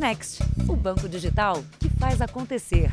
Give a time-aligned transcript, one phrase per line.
[0.00, 2.90] Next, o banco digital que faz acontecer.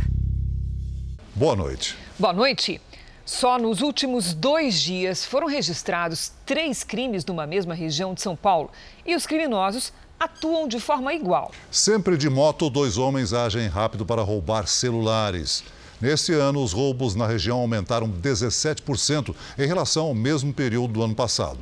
[1.33, 1.95] Boa noite.
[2.19, 2.81] Boa noite.
[3.25, 8.69] Só nos últimos dois dias foram registrados três crimes numa mesma região de São Paulo.
[9.05, 11.53] E os criminosos atuam de forma igual.
[11.71, 15.63] Sempre de moto, dois homens agem rápido para roubar celulares.
[16.01, 21.15] Neste ano, os roubos na região aumentaram 17% em relação ao mesmo período do ano
[21.15, 21.59] passado.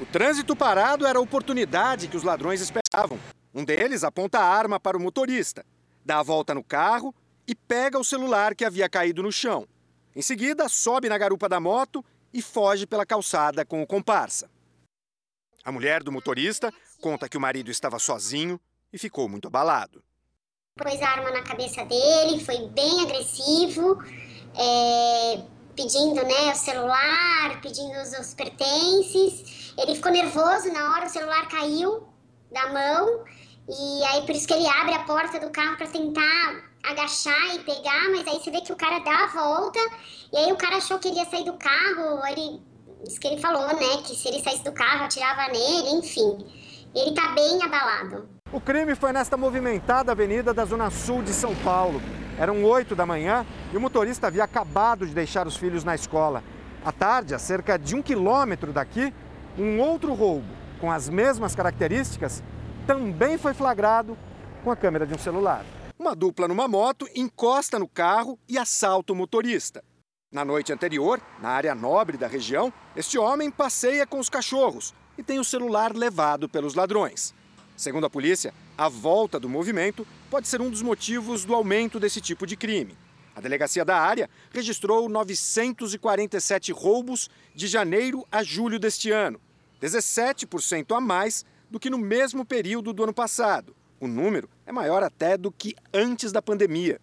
[0.00, 3.20] O trânsito parado era a oportunidade que os ladrões esperavam.
[3.56, 5.64] Um deles aponta a arma para o motorista,
[6.04, 7.14] dá a volta no carro
[7.48, 9.66] e pega o celular que havia caído no chão.
[10.14, 14.50] Em seguida, sobe na garupa da moto e foge pela calçada com o comparsa.
[15.64, 18.60] A mulher do motorista conta que o marido estava sozinho
[18.92, 20.04] e ficou muito abalado.
[20.76, 24.04] Pôs a arma na cabeça dele, foi bem agressivo,
[24.54, 25.42] é,
[25.74, 29.72] pedindo né, o celular, pedindo os, os pertences.
[29.78, 32.06] Ele ficou nervoso na hora, o celular caiu
[32.52, 33.24] da mão.
[33.68, 37.58] E aí por isso que ele abre a porta do carro para tentar agachar e
[37.60, 39.78] pegar, mas aí você vê que o cara dá a volta,
[40.32, 42.62] e aí o cara achou que ele ia sair do carro, ele
[43.06, 46.38] isso que ele falou, né, que se ele saísse do carro, atirava nele, enfim.
[46.94, 48.28] Ele tá bem abalado.
[48.52, 52.00] O crime foi nesta movimentada avenida da Zona Sul de São Paulo.
[52.38, 56.42] Eram 8 da manhã e o motorista havia acabado de deixar os filhos na escola.
[56.84, 59.12] À tarde, a cerca de um quilômetro daqui,
[59.58, 60.46] um outro roubo
[60.80, 62.42] com as mesmas características
[62.86, 64.16] também foi flagrado
[64.62, 65.64] com a câmera de um celular.
[65.98, 69.82] Uma dupla numa moto encosta no carro e assalta o motorista.
[70.30, 75.22] Na noite anterior, na área nobre da região, este homem passeia com os cachorros e
[75.22, 77.34] tem o celular levado pelos ladrões.
[77.76, 82.20] Segundo a polícia, a volta do movimento pode ser um dos motivos do aumento desse
[82.20, 82.96] tipo de crime.
[83.34, 89.40] A delegacia da área registrou 947 roubos de janeiro a julho deste ano,
[89.80, 93.74] 17% a mais do que no mesmo período do ano passado.
[94.00, 97.00] O número é maior até do que antes da pandemia.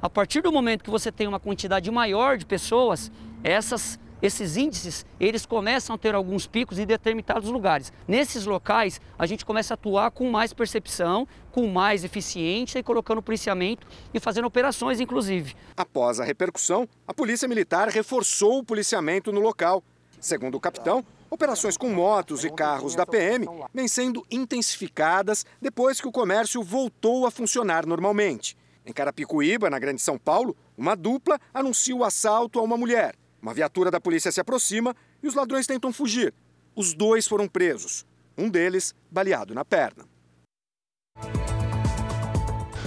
[0.00, 3.10] A partir do momento que você tem uma quantidade maior de pessoas,
[3.42, 7.92] essas esses índices, eles começam a ter alguns picos em determinados lugares.
[8.08, 13.22] Nesses locais, a gente começa a atuar com mais percepção, com mais eficiência e colocando
[13.22, 15.54] policiamento e fazendo operações, inclusive.
[15.76, 19.82] Após a repercussão, a Polícia Militar reforçou o policiamento no local.
[20.18, 26.08] Segundo o capitão, operações com motos e carros da PM vêm sendo intensificadas depois que
[26.08, 28.56] o comércio voltou a funcionar normalmente.
[28.84, 33.14] Em Carapicuíba, na Grande São Paulo, uma dupla anuncia o assalto a uma mulher.
[33.42, 36.32] Uma viatura da polícia se aproxima e os ladrões tentam fugir.
[36.74, 38.06] Os dois foram presos,
[38.36, 40.04] um deles baleado na perna.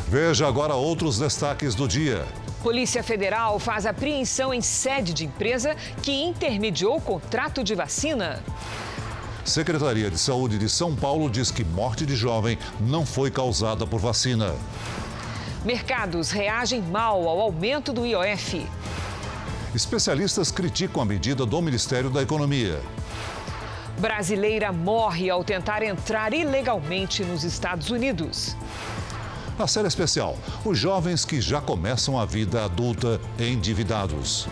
[0.07, 2.25] Veja agora outros destaques do dia.
[2.61, 8.43] Polícia Federal faz apreensão em sede de empresa que intermediou o contrato de vacina.
[9.45, 13.99] Secretaria de Saúde de São Paulo diz que morte de jovem não foi causada por
[13.99, 14.53] vacina.
[15.63, 18.67] Mercados reagem mal ao aumento do IOF.
[19.73, 22.79] Especialistas criticam a medida do Ministério da Economia.
[23.99, 28.55] Brasileira morre ao tentar entrar ilegalmente nos Estados Unidos.
[29.59, 34.47] Na série especial, os jovens que já começam a vida adulta endividados.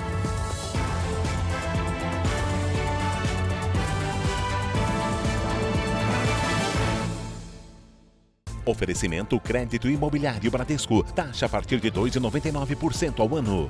[8.65, 11.01] Oferecimento crédito imobiliário Bradesco.
[11.13, 13.69] Taxa a partir de 2,99% ao ano.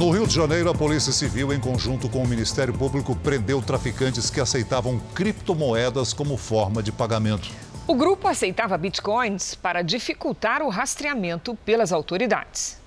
[0.00, 4.30] No Rio de Janeiro, a Polícia Civil, em conjunto com o Ministério Público, prendeu traficantes
[4.30, 7.50] que aceitavam criptomoedas como forma de pagamento.
[7.86, 12.80] O grupo aceitava bitcoins para dificultar o rastreamento pelas autoridades.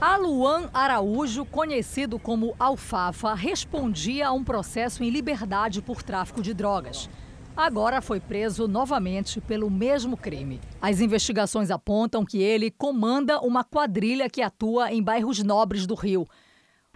[0.00, 7.10] Aluan Araújo, conhecido como Alfafa, respondia a um processo em liberdade por tráfico de drogas.
[7.56, 10.60] Agora foi preso novamente pelo mesmo crime.
[10.80, 16.28] As investigações apontam que ele comanda uma quadrilha que atua em bairros nobres do Rio.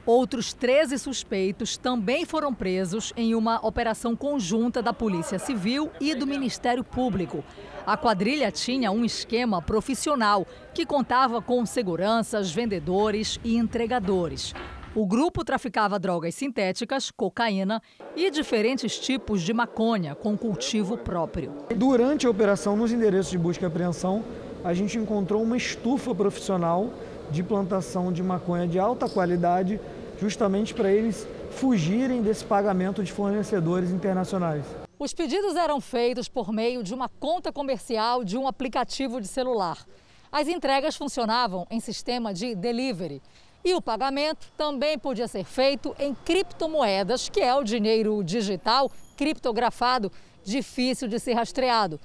[0.06, 6.26] Outros 13 suspeitos também foram presos em uma operação conjunta da Polícia Civil e do
[6.26, 7.42] Ministério Público.
[7.86, 14.52] A quadrilha tinha um esquema profissional que contava com seguranças, vendedores e entregadores.
[14.94, 17.80] O grupo traficava drogas sintéticas, cocaína
[18.14, 21.52] e diferentes tipos de maconha com cultivo próprio.
[21.74, 24.22] Durante a operação nos endereços de busca e apreensão,
[24.62, 26.92] a gente encontrou uma estufa profissional
[27.30, 29.80] de plantação de maconha de alta qualidade,
[30.20, 34.64] justamente para eles fugirem desse pagamento de fornecedores internacionais.
[34.98, 39.84] Os pedidos eram feitos por meio de uma conta comercial de um aplicativo de celular.
[40.30, 43.22] As entregas funcionavam em sistema de delivery.
[43.64, 50.12] E o pagamento também podia ser feito em criptomoedas, que é o dinheiro digital criptografado,
[50.44, 51.98] difícil de ser rastreado.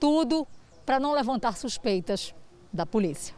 [0.00, 0.46] Tudo
[0.84, 2.34] para não levantar suspeitas
[2.72, 3.34] da polícia.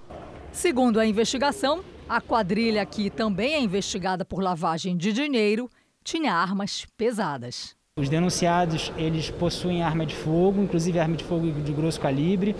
[0.52, 5.70] Segundo a investigação, a quadrilha, que também é investigada por lavagem de dinheiro,
[6.02, 7.76] tinha armas pesadas.
[7.96, 12.56] Os denunciados eles possuem arma de fogo, inclusive arma de fogo de grosso calibre.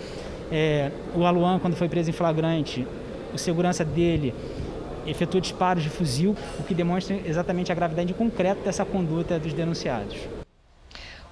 [0.49, 2.87] É, o Aluan, quando foi preso em flagrante,
[3.33, 4.33] o segurança dele
[5.05, 10.17] efetuou disparos de fuzil, o que demonstra exatamente a gravidade concreta dessa conduta dos denunciados.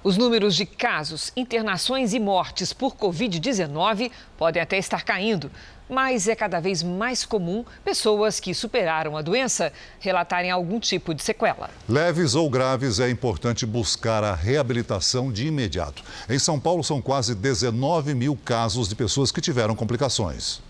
[0.02, 5.50] Os números de casos, internações e mortes por Covid-19 podem até estar caindo,
[5.90, 11.22] mas é cada vez mais comum pessoas que superaram a doença relatarem algum tipo de
[11.22, 11.68] sequela.
[11.88, 16.02] Leves ou graves, é importante buscar a reabilitação de imediato.
[16.28, 20.62] Em São Paulo, são quase 19 mil casos de pessoas que tiveram complicações.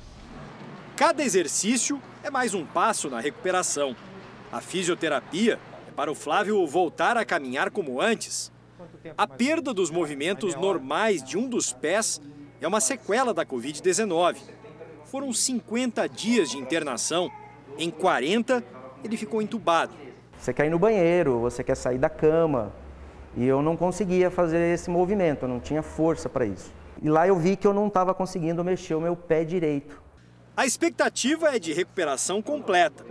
[0.97, 3.95] Cada exercício é mais um passo na recuperação.
[4.51, 8.51] A fisioterapia é para o Flávio voltar a caminhar como antes.
[9.17, 12.21] A perda dos movimentos normais de um dos pés
[12.61, 14.37] é uma sequela da Covid-19.
[15.11, 17.29] Foram 50 dias de internação.
[17.77, 18.63] Em 40,
[19.03, 19.93] ele ficou entubado.
[20.39, 22.73] Você quer ir no banheiro, você quer sair da cama.
[23.37, 26.73] E eu não conseguia fazer esse movimento, eu não tinha força para isso.
[27.03, 30.01] E lá eu vi que eu não estava conseguindo mexer o meu pé direito.
[30.57, 33.05] A expectativa é de recuperação completa.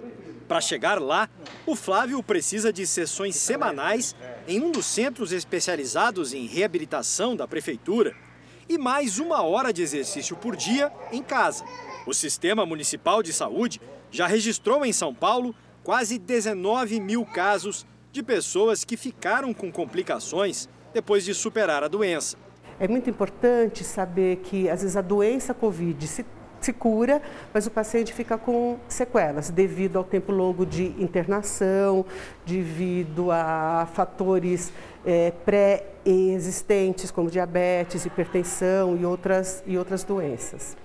[0.48, 1.30] Para chegar lá,
[1.66, 4.16] o Flávio precisa de sessões semanais
[4.48, 8.16] em um dos centros especializados em reabilitação da prefeitura
[8.69, 11.66] e mais uma hora de exercício por dia em casa.
[12.06, 13.81] O Sistema Municipal de Saúde
[14.12, 20.69] já registrou em São Paulo quase 19 mil casos de pessoas que ficaram com complicações
[20.94, 22.38] depois de superar a doença.
[22.80, 26.24] É muito importante saber que, às vezes, a doença Covid se
[26.66, 27.22] se cura,
[27.54, 32.06] mas o paciente fica com sequelas devido ao tempo longo de internação,
[32.46, 34.72] devido a fatores
[35.06, 40.76] é, pré-existentes como diabetes, hipertensão e outras, e outras doenças.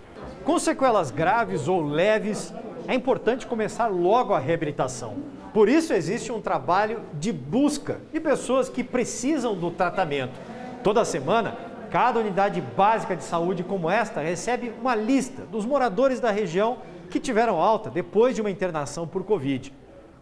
[0.44, 2.52] Com sequelas graves ou leves,
[2.86, 5.16] é importante começar logo a reabilitação.
[5.54, 10.38] Por isso existe um trabalho de busca de pessoas que precisam do tratamento.
[10.82, 11.56] Toda semana
[11.94, 17.20] Cada unidade básica de saúde como esta recebe uma lista dos moradores da região que
[17.20, 19.72] tiveram alta depois de uma internação por Covid.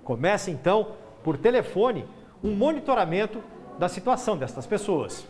[0.04, 0.92] Começa então,
[1.24, 2.04] por telefone,
[2.44, 3.42] um monitoramento
[3.78, 5.26] da situação destas pessoas.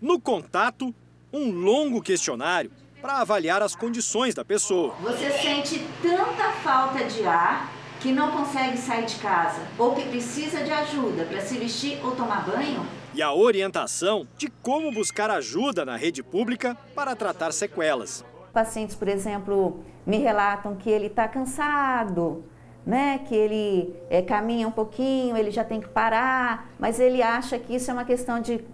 [0.00, 0.94] No contato,
[1.30, 2.70] um longo questionário
[3.02, 4.94] para avaliar as condições da pessoa.
[5.02, 7.70] Você sente tanta falta de ar
[8.00, 12.12] que não consegue sair de casa ou que precisa de ajuda para se vestir ou
[12.12, 12.86] tomar banho?
[13.18, 18.24] e a orientação de como buscar ajuda na rede pública para tratar sequelas.
[18.52, 22.44] Pacientes, por exemplo, me relatam que ele está cansado,
[22.86, 23.18] né?
[23.26, 27.74] que ele é, caminha um pouquinho, ele já tem que parar, mas ele acha que
[27.74, 28.64] isso é uma questão de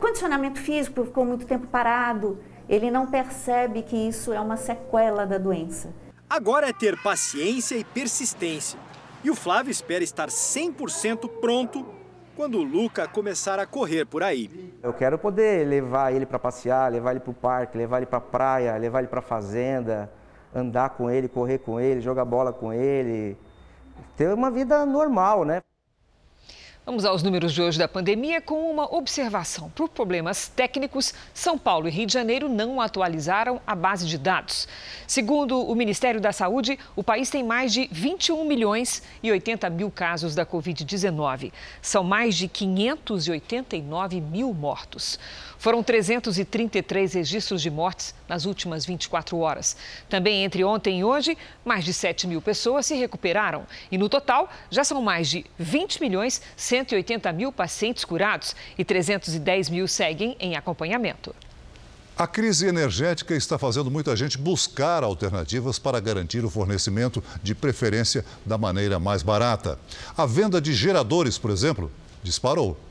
[0.00, 2.40] condicionamento físico, ficou muito tempo parado.
[2.68, 5.94] Ele não percebe que isso é uma sequela da doença.
[6.28, 8.78] Agora é ter paciência e persistência.
[9.22, 11.86] E o Flávio espera estar 100% pronto
[12.34, 14.74] quando o Luca começar a correr por aí.
[14.82, 18.18] Eu quero poder levar ele para passear, levar ele para o parque, levar ele para
[18.18, 20.12] a praia, levar ele para a fazenda,
[20.52, 23.38] andar com ele, correr com ele, jogar bola com ele,
[24.16, 25.62] ter uma vida normal, né?
[26.86, 29.68] Vamos aos números de hoje da pandemia com uma observação.
[29.70, 34.68] Por problemas técnicos, São Paulo e Rio de Janeiro não atualizaram a base de dados.
[35.04, 39.90] Segundo o Ministério da Saúde, o país tem mais de 21 milhões e 80 mil
[39.90, 41.52] casos da Covid-19.
[41.82, 45.18] São mais de 589 mil mortos.
[45.66, 49.76] Foram 333 registros de mortes nas últimas 24 horas.
[50.08, 53.66] Também entre ontem e hoje, mais de 7 mil pessoas se recuperaram.
[53.90, 59.68] E no total, já são mais de 20 milhões 180 mil pacientes curados e 310
[59.68, 61.34] mil seguem em acompanhamento.
[62.16, 68.24] A crise energética está fazendo muita gente buscar alternativas para garantir o fornecimento, de preferência
[68.44, 69.80] da maneira mais barata.
[70.16, 71.90] A venda de geradores, por exemplo,
[72.22, 72.85] disparou.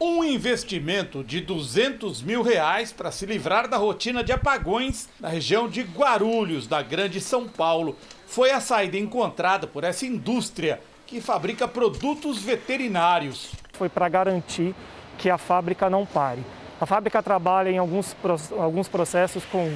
[0.00, 5.68] Um investimento de 200 mil reais para se livrar da rotina de apagões na região
[5.68, 11.66] de Guarulhos, da Grande São Paulo, foi a saída encontrada por essa indústria que fabrica
[11.66, 13.50] produtos veterinários.
[13.72, 14.72] Foi para garantir
[15.18, 16.44] que a fábrica não pare.
[16.80, 18.14] A fábrica trabalha em alguns,
[18.56, 19.74] alguns processos com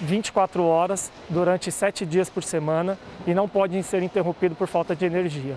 [0.00, 5.04] 24 horas durante 7 dias por semana e não podem ser interrompidos por falta de
[5.04, 5.56] energia.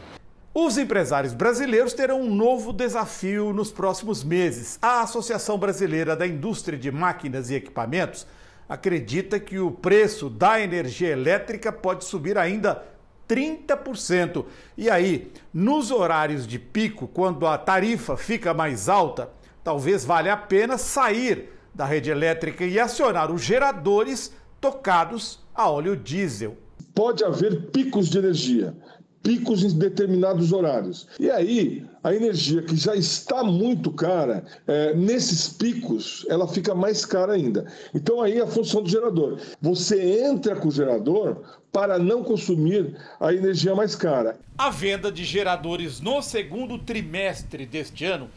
[0.56, 4.78] Os empresários brasileiros terão um novo desafio nos próximos meses.
[4.80, 8.28] A Associação Brasileira da Indústria de Máquinas e Equipamentos
[8.70, 12.84] acredita que o preço da energia elétrica pode subir ainda
[13.28, 14.46] 30%.
[14.78, 19.32] E aí, nos horários de pico, quando a tarifa fica mais alta,
[19.64, 24.32] talvez valha a pena sair da rede elétrica e acionar os geradores
[24.62, 26.56] tocados a óleo diesel.
[26.94, 28.78] Pode haver picos de energia,
[29.24, 31.08] picos em determinados horários.
[31.18, 37.04] E aí, a energia que já está muito cara, é, nesses picos, ela fica mais
[37.06, 37.66] cara ainda.
[37.96, 39.40] Então, aí a função do gerador.
[39.62, 44.38] Você entra com o gerador para não consumir a energia mais cara.
[44.58, 48.30] A venda de geradores no segundo trimestre deste ano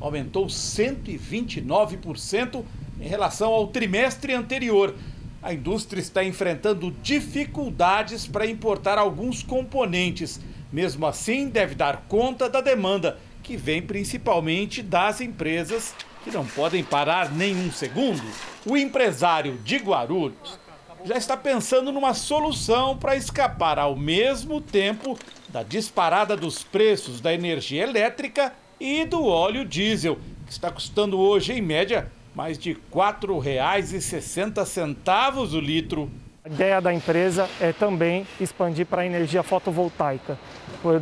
[0.00, 2.64] aumentou 129%
[3.00, 4.94] em relação ao trimestre anterior.
[5.42, 10.38] A indústria está enfrentando dificuldades para importar alguns componentes.
[10.72, 16.84] Mesmo assim, deve dar conta da demanda, que vem principalmente das empresas que não podem
[16.84, 18.22] parar nenhum segundo.
[18.64, 20.60] O empresário de Guarulhos
[21.04, 25.18] já está pensando numa solução para escapar ao mesmo tempo
[25.48, 31.52] da disparada dos preços da energia elétrica e do óleo diesel, que está custando hoje,
[31.52, 36.10] em média, mais de R$ 4,60 o litro.
[36.44, 40.36] A ideia da empresa é também expandir para a energia fotovoltaica,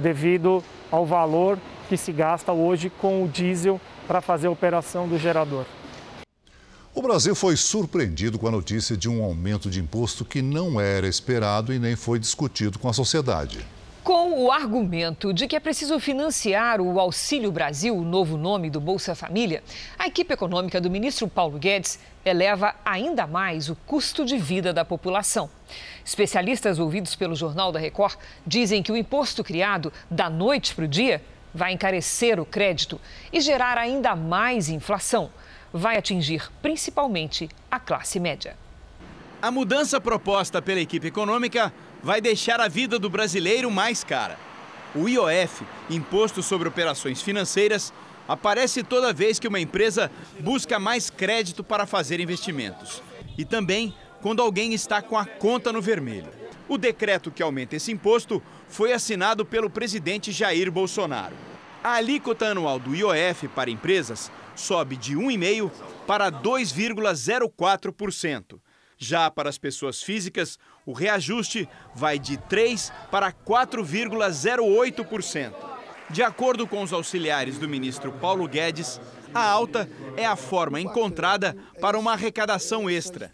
[0.01, 1.59] devido ao valor
[1.89, 5.65] que se gasta hoje com o diesel para fazer a operação do gerador.
[6.93, 11.07] O Brasil foi surpreendido com a notícia de um aumento de imposto que não era
[11.07, 13.65] esperado e nem foi discutido com a sociedade.
[14.03, 18.81] Com o argumento de que é preciso financiar o Auxílio Brasil, o novo nome do
[18.81, 19.63] Bolsa Família,
[19.99, 24.87] a equipe econômica do ministro Paulo Guedes eleva ainda mais o custo de vida da
[24.87, 25.51] população.
[26.03, 28.17] Especialistas ouvidos pelo Jornal da Record
[28.47, 32.99] dizem que o imposto criado da noite para o dia vai encarecer o crédito
[33.31, 35.31] e gerar ainda mais inflação.
[35.75, 38.57] Vai atingir principalmente a classe média.
[39.43, 44.39] A mudança proposta pela equipe econômica vai deixar a vida do brasileiro mais cara.
[44.95, 47.93] O IOF, Imposto sobre Operações Financeiras,
[48.27, 53.03] aparece toda vez que uma empresa busca mais crédito para fazer investimentos.
[53.37, 56.29] E também quando alguém está com a conta no vermelho.
[56.69, 61.35] O decreto que aumenta esse imposto foi assinado pelo presidente Jair Bolsonaro.
[61.83, 65.71] A alíquota anual do IOF para empresas sobe de 1,5%
[66.07, 68.61] para 2,04%.
[69.03, 75.55] Já para as pessoas físicas, o reajuste vai de 3 para 4,08%.
[76.11, 79.01] De acordo com os auxiliares do ministro Paulo Guedes,
[79.33, 79.89] a alta
[80.19, 83.31] é a forma encontrada para uma arrecadação extra.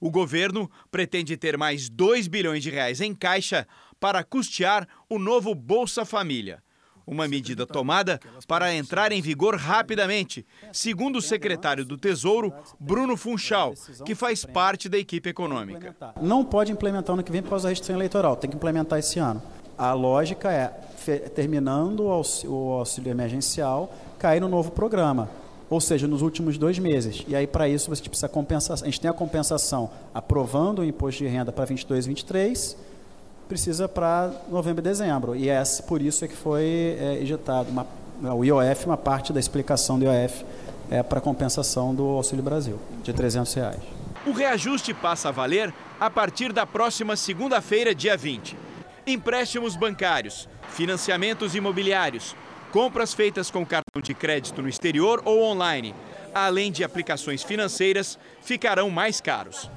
[0.00, 3.68] O governo pretende ter mais 2 bilhões de reais em caixa
[4.00, 6.62] para custear o novo Bolsa Família
[7.06, 13.74] uma medida tomada para entrar em vigor rapidamente, segundo o secretário do Tesouro, Bruno Funchal,
[14.04, 15.94] que faz parte da equipe econômica.
[16.20, 19.18] Não pode implementar ano que vem por causa da restrição eleitoral, tem que implementar esse
[19.18, 19.42] ano.
[19.76, 20.66] A lógica é,
[21.30, 25.30] terminando o auxílio emergencial, cair no novo programa
[25.70, 27.24] ou seja, nos últimos dois meses.
[27.28, 28.76] E aí, para isso, você precisa compensar.
[28.82, 32.76] A gente tem a compensação aprovando o imposto de renda para 22 e 23
[33.50, 35.34] precisa para novembro e dezembro.
[35.34, 37.84] E é por isso é que foi é, injetado uma,
[38.32, 40.44] o IOF, uma parte da explicação do IOF
[40.88, 43.80] é para compensação do Auxílio Brasil, de 300 reais.
[44.24, 48.56] O reajuste passa a valer a partir da próxima segunda-feira, dia 20.
[49.06, 52.36] Empréstimos bancários, financiamentos imobiliários,
[52.70, 55.92] compras feitas com cartão de crédito no exterior ou online,
[56.32, 59.68] além de aplicações financeiras, ficarão mais caros.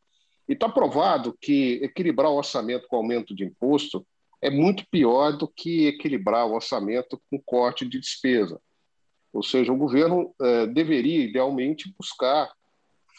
[0.48, 4.06] E está provado que equilibrar o orçamento com aumento de imposto
[4.42, 8.60] é muito pior do que equilibrar o orçamento com corte de despesa.
[9.32, 12.52] Ou seja, o governo eh, deveria, idealmente, buscar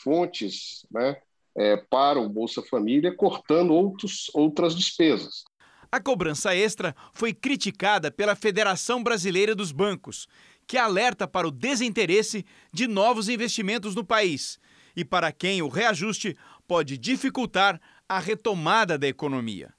[0.03, 1.17] fontes né,
[1.57, 5.43] eh, para o Bolsa Família, cortando outros, outras despesas.
[5.91, 10.27] A cobrança extra foi criticada pela Federação Brasileira dos Bancos,
[10.67, 14.59] que alerta para o desinteresse de novos investimentos no país
[14.95, 16.35] e para quem o reajuste
[16.67, 19.73] pode dificultar a retomada da economia.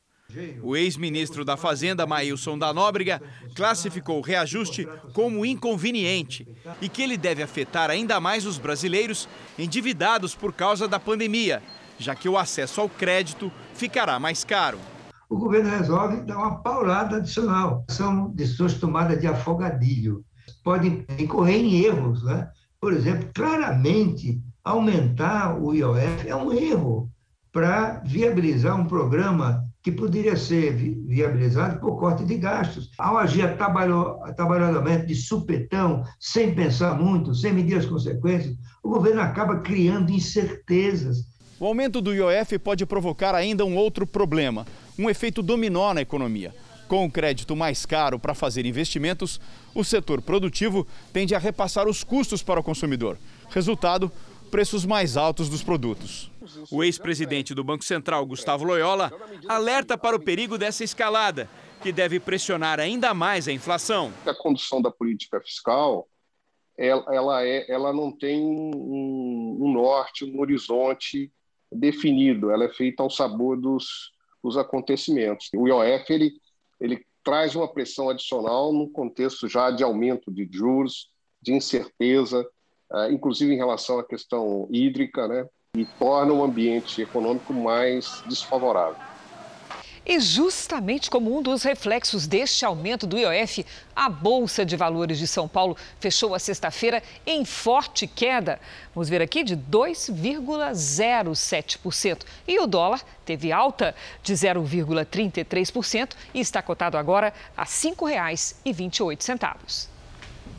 [0.62, 3.23] O ex-ministro da Fazenda, Maílson da Nóbrega,
[3.55, 6.47] classificou o reajuste como inconveniente
[6.81, 9.28] e que ele deve afetar ainda mais os brasileiros
[9.59, 11.62] endividados por causa da pandemia,
[11.99, 14.78] já que o acesso ao crédito ficará mais caro.
[15.28, 17.85] o governo resolve dar uma paulada adicional.
[17.88, 20.25] São decisões tomadas de afogadilho.
[20.62, 22.23] Podem incorrer em erros.
[22.23, 22.49] Né?
[22.81, 27.08] Por exemplo, claramente, aumentar o IOF é um erro
[27.52, 30.75] para viabilizar um programa que poderia ser
[31.06, 32.90] viabilizado por corte de gastos.
[32.99, 39.61] Ao agir atabalhadamente, de supetão, sem pensar muito, sem medir as consequências, o governo acaba
[39.61, 41.18] criando incertezas.
[41.61, 44.66] O aumento do IOF pode provocar ainda um outro problema,
[44.99, 46.52] um efeito dominó na economia.
[46.88, 49.40] Com o crédito mais caro para fazer investimentos,
[49.75, 53.16] o setor produtivo tende a repassar os custos para o consumidor.
[53.50, 54.11] Resultado,
[54.50, 56.31] preços mais altos dos produtos.
[56.71, 59.12] O ex-presidente do Banco Central, Gustavo Loyola,
[59.49, 61.49] alerta para o perigo dessa escalada,
[61.83, 64.12] que deve pressionar ainda mais a inflação.
[64.25, 66.09] A condução da política fiscal
[66.79, 71.33] ela, ela, é, ela não tem um, um, norte, um horizonte
[71.73, 74.12] definido, ela é feita ao sabor dos,
[74.43, 75.49] dos acontecimentos.
[75.55, 76.33] O IOF ele,
[76.79, 81.11] ele traz uma pressão adicional no contexto já de aumento de juros,
[81.41, 82.47] de incerteza,
[83.11, 85.47] inclusive em relação à questão hídrica, né?
[85.76, 88.97] e torna o ambiente econômico mais desfavorável.
[90.09, 95.26] E justamente como um dos reflexos deste aumento do IOF, a Bolsa de Valores de
[95.26, 98.61] São Paulo fechou a sexta-feira em forte queda.
[98.95, 102.23] Vamos ver aqui de 2,07%.
[102.47, 109.96] E o dólar teve alta de 0,33% e está cotado agora a R$ 5,28.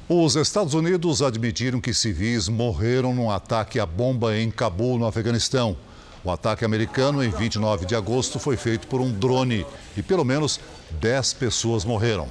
[0.10, 5.76] Os Estados Unidos admitiram que civis morreram num ataque à bomba em Cabul, no Afeganistão.
[6.24, 9.66] O ataque americano, em 29 de agosto, foi feito por um drone
[9.98, 10.62] e pelo menos
[11.02, 12.30] 10 pessoas morreram.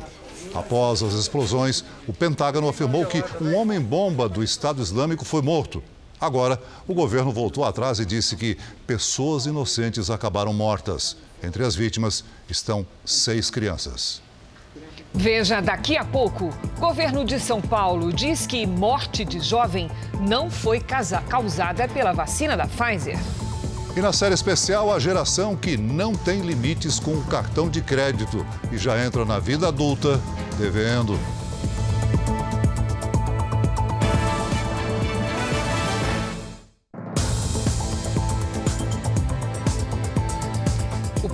[0.54, 5.82] Após as explosões, o Pentágono afirmou que um homem-bomba do Estado Islâmico foi morto.
[6.18, 8.56] Agora, o governo voltou atrás e disse que
[8.86, 11.14] pessoas inocentes acabaram mortas.
[11.42, 14.24] Entre as vítimas estão seis crianças.
[15.12, 16.50] Veja daqui a pouco.
[16.78, 20.80] Governo de São Paulo diz que morte de jovem não foi
[21.28, 23.18] causada pela vacina da Pfizer.
[23.96, 28.46] E na série especial, a geração que não tem limites com o cartão de crédito
[28.70, 30.20] e já entra na vida adulta
[30.58, 31.18] devendo.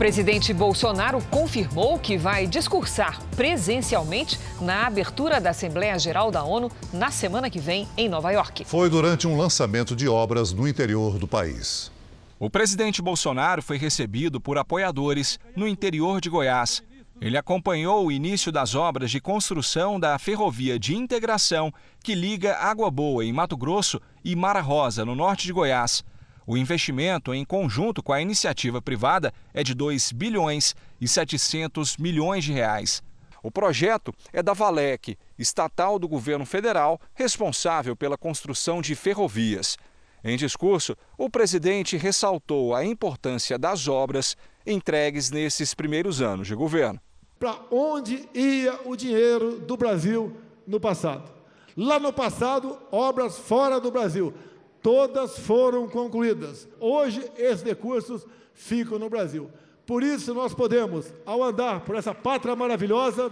[0.03, 7.13] Presidente Bolsonaro confirmou que vai discursar presencialmente na abertura da Assembleia Geral da ONU na
[7.13, 8.65] semana que vem em Nova York.
[8.65, 11.93] Foi durante um lançamento de obras no interior do país.
[12.37, 16.83] O presidente Bolsonaro foi recebido por apoiadores no interior de Goiás.
[17.21, 22.91] Ele acompanhou o início das obras de construção da ferrovia de integração que liga Água
[22.91, 26.03] Boa, em Mato Grosso, e Mara Rosa, no norte de Goiás.
[26.47, 32.45] O investimento, em conjunto com a iniciativa privada, é de 2 bilhões e 700 milhões
[32.45, 33.03] de reais.
[33.43, 39.77] O projeto é da Valec, estatal do governo federal, responsável pela construção de ferrovias.
[40.25, 47.01] Em discurso, o presidente ressaltou a importância das obras entregues nesses primeiros anos de governo.
[47.39, 51.33] Para onde ia o dinheiro do Brasil no passado?
[51.77, 54.33] Lá no passado, obras fora do Brasil
[54.83, 56.69] todas foram concluídas.
[56.81, 59.51] Hoje, esses recursos ficam no Brasil.
[59.87, 63.31] Por isso, nós podemos, ao andar por essa pátria maravilhosa,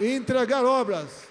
[0.00, 1.28] entregar obras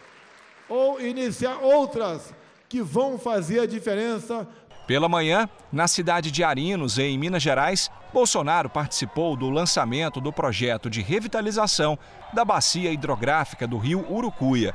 [0.70, 2.34] ou iniciar outras
[2.68, 4.48] que vão fazer a diferença.
[4.86, 10.90] Pela manhã, na cidade de Arinos, em Minas Gerais, Bolsonaro participou do lançamento do projeto
[10.90, 12.00] de revitalização
[12.34, 14.74] da bacia hidrográfica do rio Urucuia,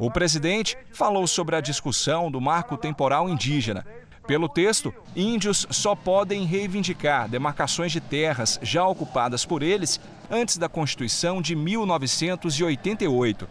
[0.00, 3.84] o presidente falou sobre a discussão do marco temporal indígena.
[4.26, 10.70] Pelo texto, índios só podem reivindicar demarcações de terras já ocupadas por eles antes da
[10.70, 13.46] Constituição de 1988.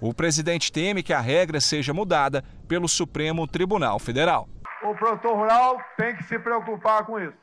[0.00, 4.48] O presidente teme que a regra seja mudada pelo Supremo Tribunal Federal.
[4.82, 7.36] O produtor rural tem que se preocupar com isso.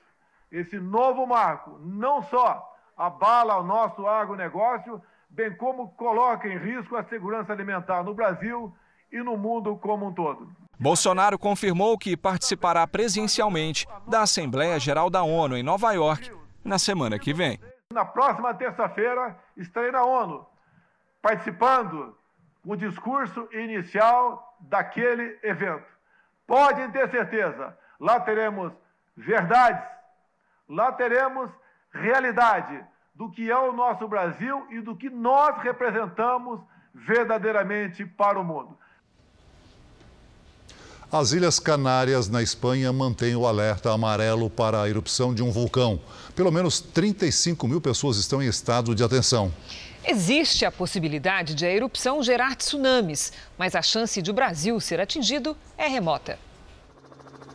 [0.52, 2.62] Esse novo marco não só
[2.98, 5.02] abala o nosso agronegócio,
[5.40, 8.76] bem como coloca em risco a segurança alimentar no Brasil
[9.10, 10.52] e no mundo como um todo.
[10.78, 16.30] Bolsonaro confirmou que participará presencialmente da Assembleia Geral da ONU em Nova York
[16.62, 17.58] na semana que vem.
[17.94, 20.46] Na próxima terça-feira estarei na ONU,
[21.22, 22.18] participando
[22.66, 25.88] do discurso inicial daquele evento.
[26.46, 28.74] Podem ter certeza, lá teremos
[29.16, 29.88] verdades,
[30.68, 31.50] lá teremos
[31.94, 32.84] realidade
[33.20, 36.62] do que é o nosso Brasil e do que nós representamos
[36.96, 38.78] verdadeiramente para o mundo.
[41.12, 46.00] As Ilhas Canárias, na Espanha, mantêm o alerta amarelo para a erupção de um vulcão.
[46.34, 49.52] Pelo menos 35 mil pessoas estão em estado de atenção.
[50.08, 55.02] Existe a possibilidade de a erupção gerar tsunamis, mas a chance de o Brasil ser
[55.02, 56.40] atingido é remota.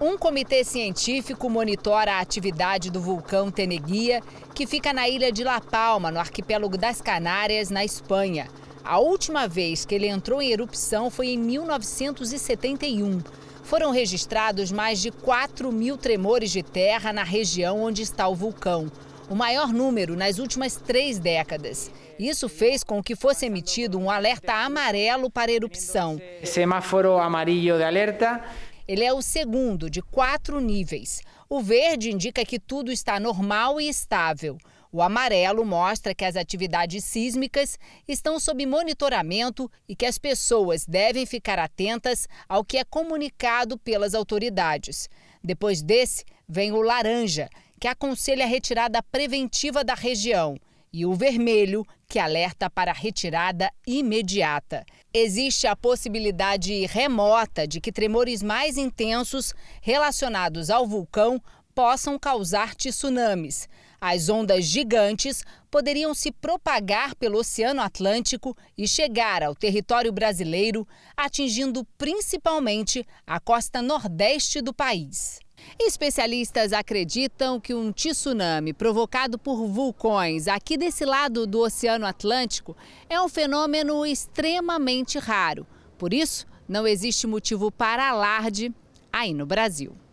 [0.01, 4.23] Um comitê científico monitora a atividade do vulcão Teneguia,
[4.55, 8.49] que fica na ilha de La Palma, no arquipélago das Canárias, na Espanha.
[8.85, 13.23] A última vez que ele entrou em erupção foi em 1971
[13.65, 18.93] foram registrados mais de 4 mil tremores de terra na região onde está o vulcão,
[19.29, 21.91] o maior número nas últimas três décadas.
[22.19, 26.21] Isso fez com que fosse emitido um alerta amarelo para erupção.
[26.45, 28.45] Semáforo amarillo de alerta.
[28.87, 31.23] Ele é o segundo de quatro níveis.
[31.49, 34.59] O verde indica que tudo está normal e estável.
[34.93, 41.27] O amarelo mostra que as atividades sísmicas estão sob monitoramento e que as pessoas devem
[41.27, 45.09] ficar atentas ao que é comunicado pelas autoridades.
[45.43, 47.49] Depois desse, vem o laranja,
[47.81, 50.57] que aconselha a retirada preventiva da região,
[50.93, 54.87] e o vermelho, que alerta para a retirada imediata.
[55.17, 61.41] Existe a possibilidade remota de que tremores mais intensos relacionados ao vulcão
[61.73, 63.69] possam causar tsunamis.
[64.01, 70.85] As ondas gigantes poderiam se propagar pelo Oceano Atlântico e chegar ao território brasileiro,
[71.17, 75.39] atingindo principalmente a costa nordeste do país.
[75.79, 82.77] Especialistas acreditam que um tsunami provocado por vulcões aqui desse lado do Oceano Atlântico
[83.09, 85.67] é um fenômeno extremamente raro.
[85.99, 88.73] Por isso, não existe motivo para alarde
[89.13, 90.04] aí no Brasil.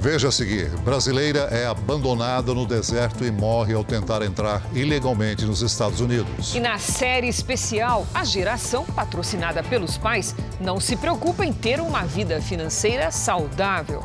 [0.00, 5.62] Veja a seguir: brasileira é abandonada no deserto e morre ao tentar entrar ilegalmente nos
[5.62, 6.54] Estados Unidos.
[6.54, 12.02] E na série especial, a geração patrocinada pelos pais não se preocupa em ter uma
[12.04, 14.02] vida financeira saudável.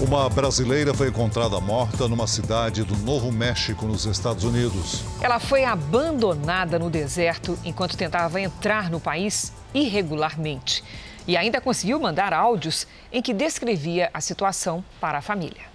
[0.00, 5.04] Uma brasileira foi encontrada morta numa cidade do Novo México, nos Estados Unidos.
[5.20, 10.82] Ela foi abandonada no deserto enquanto tentava entrar no país irregularmente.
[11.28, 15.68] E ainda conseguiu mandar áudios em que descrevia a situação para a família.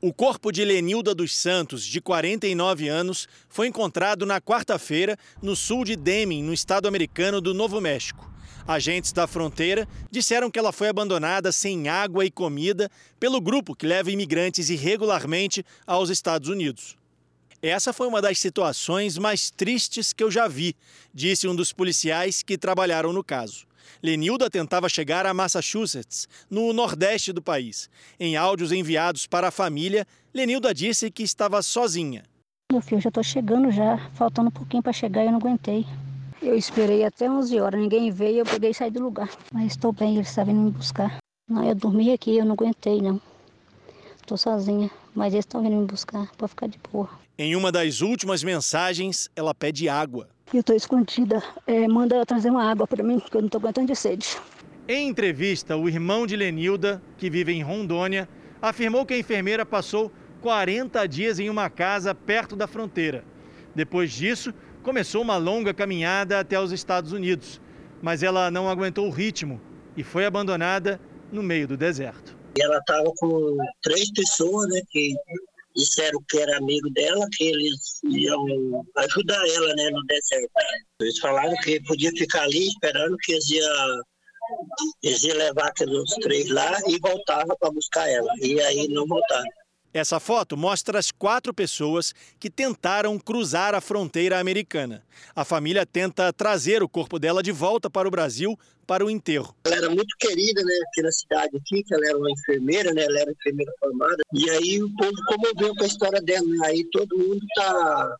[0.00, 5.84] O corpo de Lenilda dos Santos, de 49 anos, foi encontrado na quarta-feira no sul
[5.84, 8.29] de Deming, no estado americano do Novo México.
[8.70, 13.84] Agentes da fronteira disseram que ela foi abandonada sem água e comida pelo grupo que
[13.84, 16.96] leva imigrantes irregularmente aos Estados Unidos.
[17.60, 20.76] Essa foi uma das situações mais tristes que eu já vi,
[21.12, 23.66] disse um dos policiais que trabalharam no caso.
[24.00, 27.90] Lenilda tentava chegar a Massachusetts, no nordeste do país.
[28.20, 32.22] Em áudios enviados para a família, Lenilda disse que estava sozinha.
[32.70, 35.84] Meu filho, já estou chegando já, faltando um pouquinho para chegar e eu não aguentei.
[36.42, 39.28] Eu esperei até 11 horas, ninguém veio, eu peguei e saí do lugar.
[39.52, 41.18] Mas estou bem, eles estão vindo me buscar.
[41.46, 43.20] Não, eu dormi aqui, eu não aguentei não.
[44.16, 47.10] Estou sozinha, mas eles estão vindo me buscar para ficar de boa.
[47.36, 50.28] Em uma das últimas mensagens, ela pede água.
[50.52, 53.88] Eu estou escondida, é, manda trazer uma água para mim, porque eu não estou aguentando
[53.88, 54.38] de sede.
[54.88, 58.26] Em entrevista, o irmão de Lenilda, que vive em Rondônia,
[58.62, 63.24] afirmou que a enfermeira passou 40 dias em uma casa perto da fronteira.
[63.74, 64.52] Depois disso,
[64.90, 67.60] começou uma longa caminhada até os Estados Unidos,
[68.02, 69.60] mas ela não aguentou o ritmo
[69.96, 71.00] e foi abandonada
[71.30, 72.36] no meio do deserto.
[72.58, 75.14] Ela estava com três pessoas, né, que
[75.76, 80.50] disseram que era amigo dela, que eles iam ajudar ela, né, no deserto.
[81.00, 84.02] Eles falaram que podia ficar ali esperando que eles iam,
[85.04, 88.32] eles iam levar aqueles três lá e voltava para buscar ela.
[88.42, 89.59] E aí não voltaram.
[89.92, 95.02] Essa foto mostra as quatro pessoas que tentaram cruzar a fronteira americana.
[95.34, 99.54] A família tenta trazer o corpo dela de volta para o Brasil para o enterro.
[99.64, 103.04] Ela era muito querida né, aqui na cidade, aqui, que ela era uma enfermeira, né,
[103.04, 104.22] ela era enfermeira formada.
[104.32, 106.46] E aí o povo comoveu com a história dela.
[106.46, 106.66] Né?
[106.66, 108.16] Aí todo mundo está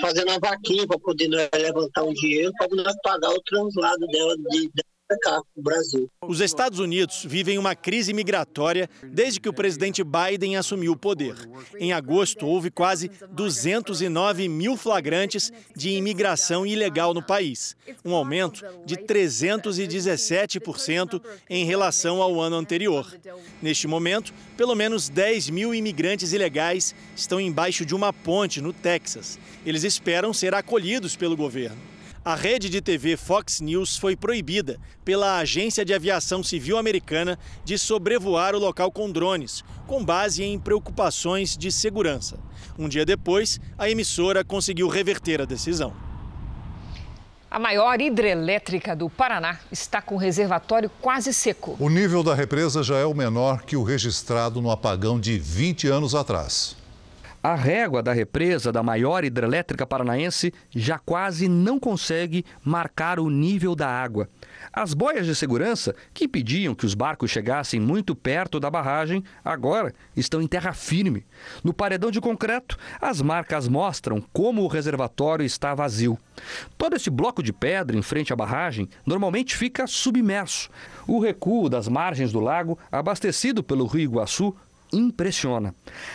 [0.00, 4.36] fazendo uma vaquinha para poder né, levantar um dinheiro para nós pagar o translado dela
[4.36, 4.70] de,
[5.54, 6.10] o Brasil.
[6.22, 11.34] Os Estados Unidos vivem uma crise migratória desde que o presidente Biden assumiu o poder.
[11.78, 18.96] Em agosto, houve quase 209 mil flagrantes de imigração ilegal no país, um aumento de
[18.96, 23.06] 317% em relação ao ano anterior.
[23.60, 29.38] Neste momento, pelo menos 10 mil imigrantes ilegais estão embaixo de uma ponte no Texas.
[29.64, 31.92] Eles esperam ser acolhidos pelo governo.
[32.24, 37.76] A rede de TV Fox News foi proibida pela Agência de Aviação Civil Americana de
[37.76, 42.38] sobrevoar o local com drones, com base em preocupações de segurança.
[42.78, 45.92] Um dia depois, a emissora conseguiu reverter a decisão.
[47.50, 51.76] A maior hidrelétrica do Paraná está com o reservatório quase seco.
[51.80, 55.88] O nível da represa já é o menor que o registrado no apagão de 20
[55.88, 56.76] anos atrás.
[57.42, 63.74] A régua da represa da maior hidrelétrica paranaense já quase não consegue marcar o nível
[63.74, 64.28] da água.
[64.72, 69.92] As boias de segurança, que impediam que os barcos chegassem muito perto da barragem, agora
[70.16, 71.26] estão em terra firme.
[71.64, 76.16] No paredão de concreto, as marcas mostram como o reservatório está vazio.
[76.78, 80.70] Todo esse bloco de pedra em frente à barragem normalmente fica submerso.
[81.08, 84.54] O recuo das margens do lago, abastecido pelo Rio Iguaçu,
[84.92, 85.74] impressiona.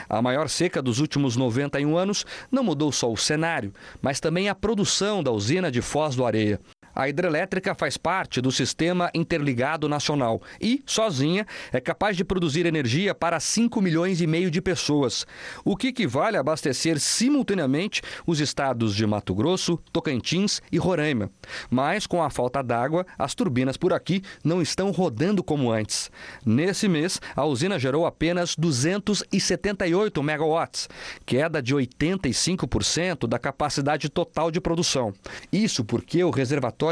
[0.09, 4.55] A maior seca dos últimos 91 anos não mudou só o cenário, mas também a
[4.55, 6.59] produção da usina de Foz do Areia.
[6.97, 13.13] A hidrelétrica faz parte do Sistema Interligado Nacional e, sozinha, é capaz de produzir energia
[13.13, 15.23] para 5 milhões e meio de pessoas,
[15.63, 21.29] o que equivale a abastecer simultaneamente os estados de Mato Grosso, Tocantins e Roraima.
[21.69, 26.09] Mas, com a falta d'água, as turbinas por aqui não estão rodando como antes.
[26.43, 30.89] Nesse mês, a usina gerou apenas 278 megawatts,
[31.27, 35.13] queda de 85% da capacidade total de produção.
[35.53, 36.31] Isso porque o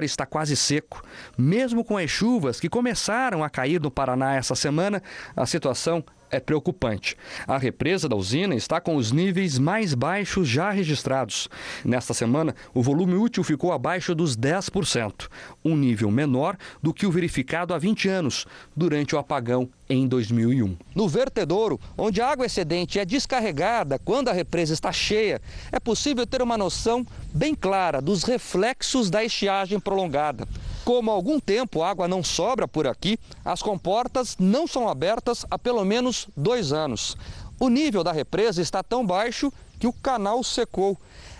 [0.04, 1.02] está quase seco.
[1.38, 5.02] Mesmo com as chuvas que começaram a cair no Paraná essa semana,
[5.36, 7.18] a situação é preocupante.
[7.48, 11.50] A represa da usina está com os níveis mais baixos já registrados.
[11.84, 15.28] Nesta semana, o volume útil ficou abaixo dos 10%,
[15.64, 20.78] um nível menor do que o verificado há 20 anos, durante o apagão em 2001.
[20.96, 26.26] No vertedouro, onde a água excedente é descarregada quando a represa está cheia, é possível
[26.26, 30.48] ter uma noção bem clara dos reflexos da estiagem prolongada.
[30.86, 35.58] Como há algum tempo água não sobra por aqui, as comportas não são abertas há
[35.58, 37.18] pelo menos dois anos.
[37.60, 40.96] O nível da represa está tão baixo que o canal secou.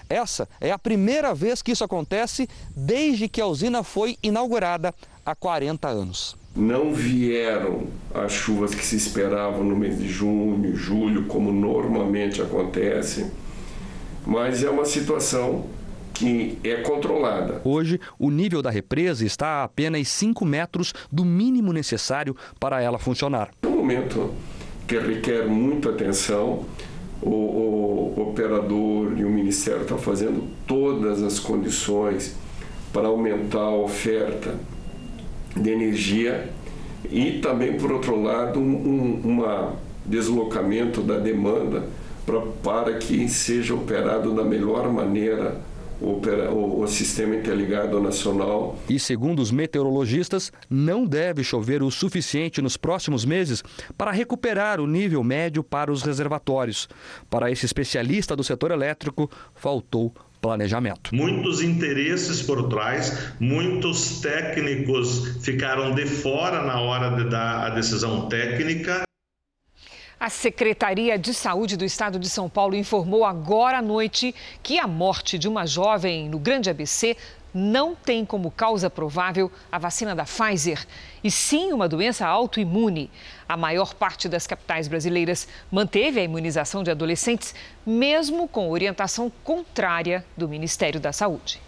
[0.10, 4.92] Essa é a primeira vez que isso acontece desde que a usina foi inaugurada
[5.24, 6.36] há 40 anos.
[6.56, 13.30] Não vieram as chuvas que se esperavam no mês de junho, julho, como normalmente acontece,
[14.26, 15.66] mas é uma situação
[16.16, 17.62] que é controlada.
[17.64, 22.98] Hoje, o nível da represa está a apenas 5 metros do mínimo necessário para ela
[22.98, 23.52] funcionar.
[23.62, 24.34] É um momento
[24.88, 26.66] que requer muita atenção.
[27.22, 32.36] O, o operador e o Ministério estão fazendo todas as condições
[32.94, 34.56] para aumentar a oferta
[35.56, 36.50] de energia
[37.10, 39.74] e também, por outro lado, um uma
[40.06, 41.84] deslocamento da demanda
[42.26, 45.60] pra, para que seja operado da melhor maneira
[46.02, 48.78] o, o, sistema interligado nacional.
[48.90, 53.64] E segundo os meteorologistas, não deve chover o suficiente nos próximos meses
[53.98, 56.88] para recuperar o nível médio para os reservatórios.
[57.30, 61.16] Para esse especialista do setor elétrico, faltou planejamento.
[61.16, 68.28] Muitos interesses por trás, muitos técnicos ficaram de fora na hora de dar a decisão
[68.30, 69.05] técnica
[70.20, 74.88] a Secretaria de Saúde do Estado de São Paulo informou agora à noite que a
[74.88, 77.18] morte de uma jovem no Grande ABC
[77.54, 80.86] não tem como causa provável a vacina da Pfizer,
[81.24, 83.10] e sim uma doença autoimune.
[83.48, 90.26] A maior parte das capitais brasileiras manteve a imunização de adolescentes, mesmo com orientação contrária
[90.36, 91.62] do Ministério da Saúde.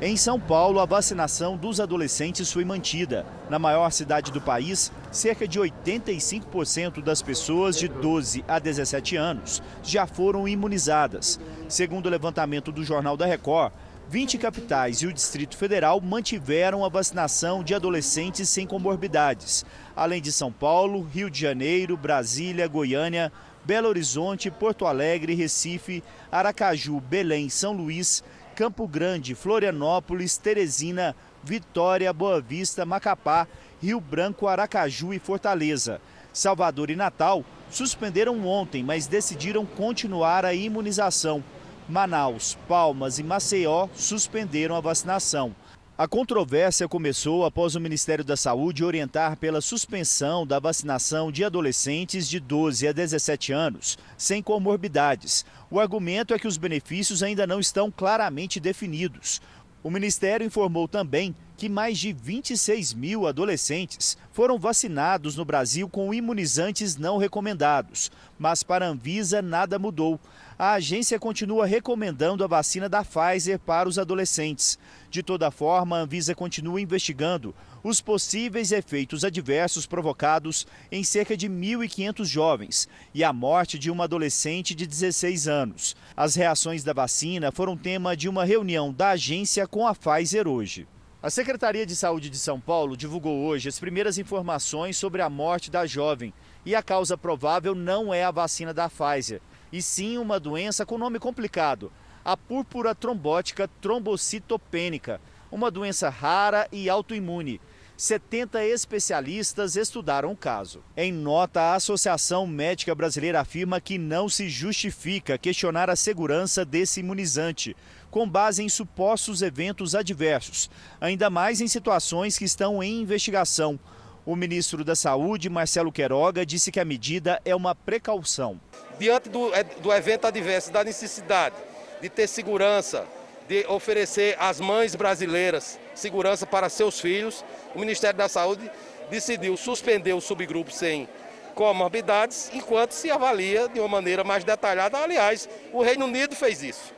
[0.00, 3.26] Em São Paulo, a vacinação dos adolescentes foi mantida.
[3.50, 9.60] Na maior cidade do país, cerca de 85% das pessoas de 12 a 17 anos
[9.82, 11.40] já foram imunizadas.
[11.68, 13.72] Segundo o levantamento do Jornal da Record,
[14.08, 20.30] 20 capitais e o Distrito Federal mantiveram a vacinação de adolescentes sem comorbidades, além de
[20.30, 23.32] São Paulo, Rio de Janeiro, Brasília, Goiânia,
[23.64, 28.22] Belo Horizonte, Porto Alegre, Recife, Aracaju, Belém, São Luís,
[28.58, 33.46] Campo Grande, Florianópolis, Teresina, Vitória, Boa Vista, Macapá,
[33.80, 36.00] Rio Branco, Aracaju e Fortaleza.
[36.32, 41.40] Salvador e Natal suspenderam ontem, mas decidiram continuar a imunização.
[41.88, 45.54] Manaus, Palmas e Maceió suspenderam a vacinação.
[45.98, 52.28] A controvérsia começou após o Ministério da Saúde orientar pela suspensão da vacinação de adolescentes
[52.28, 55.44] de 12 a 17 anos, sem comorbidades.
[55.68, 59.40] O argumento é que os benefícios ainda não estão claramente definidos.
[59.82, 66.14] O Ministério informou também que mais de 26 mil adolescentes foram vacinados no Brasil com
[66.14, 68.12] imunizantes não recomendados.
[68.38, 70.20] Mas para a Anvisa nada mudou.
[70.56, 74.78] a agência continua recomendando a vacina da Pfizer para os adolescentes.
[75.10, 81.48] De toda forma, a Anvisa continua investigando os possíveis efeitos adversos provocados em cerca de
[81.48, 85.96] 1.500 jovens e a morte de uma adolescente de 16 anos.
[86.16, 90.86] As reações da vacina foram tema de uma reunião da agência com a Pfizer hoje.
[91.20, 95.68] A Secretaria de Saúde de São Paulo divulgou hoje as primeiras informações sobre a morte
[95.68, 96.32] da jovem.
[96.64, 99.40] E a causa provável não é a vacina da Pfizer,
[99.72, 101.90] e sim uma doença com nome complicado,
[102.24, 107.60] a púrpura trombótica trombocitopênica, uma doença rara e autoimune.
[107.96, 110.84] 70 especialistas estudaram o caso.
[110.96, 117.00] Em nota, a Associação Médica Brasileira afirma que não se justifica questionar a segurança desse
[117.00, 117.76] imunizante,
[118.18, 120.68] com base em supostos eventos adversos,
[121.00, 123.78] ainda mais em situações que estão em investigação.
[124.26, 128.60] O ministro da Saúde, Marcelo Queiroga, disse que a medida é uma precaução.
[128.98, 131.54] Diante do, é, do evento adverso, da necessidade
[132.00, 133.06] de ter segurança,
[133.46, 138.68] de oferecer às mães brasileiras segurança para seus filhos, o Ministério da Saúde
[139.08, 141.08] decidiu suspender o subgrupo sem
[141.54, 144.98] comorbidades, enquanto se avalia de uma maneira mais detalhada.
[144.98, 146.97] Aliás, o Reino Unido fez isso.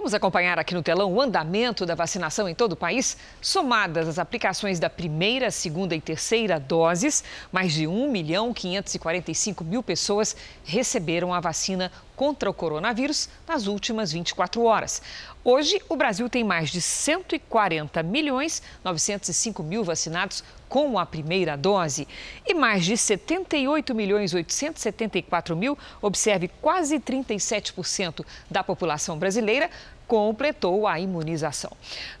[0.00, 3.18] Vamos acompanhar aqui no telão o andamento da vacinação em todo o país.
[3.38, 9.82] Somadas as aplicações da primeira, segunda e terceira doses, mais de 1 milhão 545 mil
[9.82, 10.34] pessoas
[10.64, 15.02] receberam a vacina contra o coronavírus nas últimas 24 horas.
[15.42, 22.06] Hoje, o Brasil tem mais de 140 milhões 905 mil vacinados com a primeira dose.
[22.46, 29.70] E mais de 78 milhões 874 mil, observe quase 37% da população brasileira,
[30.10, 31.70] completou a imunização.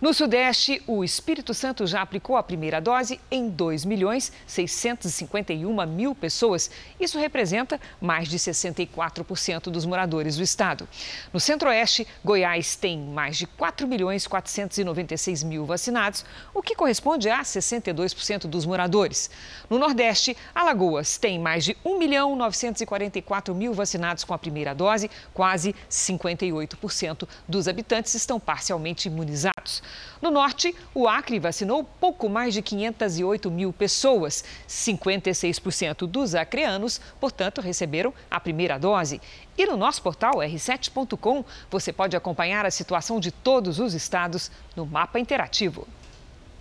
[0.00, 6.14] No Sudeste, o Espírito Santo já aplicou a primeira dose em 2 milhões 651 mil
[6.14, 6.70] pessoas.
[7.00, 10.88] Isso representa mais de 64% dos moradores do estado.
[11.32, 16.24] No Centro-Oeste, Goiás tem mais de 4 milhões 496 mil vacinados,
[16.54, 19.28] o que corresponde a 62% dos moradores.
[19.68, 25.10] No Nordeste, Alagoas tem mais de 1 milhão 944 mil vacinados com a primeira dose,
[25.34, 29.82] quase 58% dos habitantes habitantes estão parcialmente imunizados.
[30.20, 34.44] No norte, o Acre vacinou pouco mais de 508 mil pessoas.
[34.68, 39.20] 56% dos acreanos, portanto, receberam a primeira dose.
[39.56, 44.84] E no nosso portal r7.com você pode acompanhar a situação de todos os estados no
[44.84, 45.88] mapa interativo.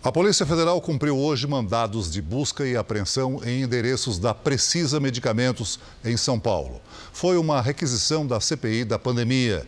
[0.02, 5.78] A Polícia Federal cumpriu hoje mandados de busca e apreensão em endereços da Precisa Medicamentos,
[6.06, 6.80] em São Paulo.
[7.12, 9.68] Foi uma requisição da CPI da pandemia.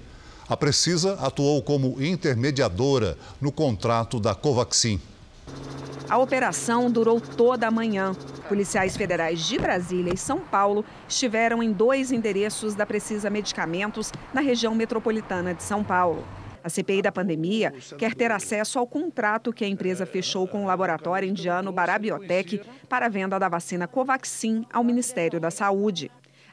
[0.51, 4.99] A Precisa atuou como intermediadora no contrato da Covaxin.
[6.09, 8.11] A operação durou toda a manhã.
[8.49, 14.41] Policiais federais de Brasília e São Paulo estiveram em dois endereços da Precisa Medicamentos, na
[14.41, 16.21] região metropolitana de São Paulo.
[16.61, 20.67] A CPI da pandemia quer ter acesso ao contrato que a empresa fechou com o
[20.67, 26.11] laboratório indiano Barabiotec para a venda da vacina Covaxin ao Ministério da Saúde.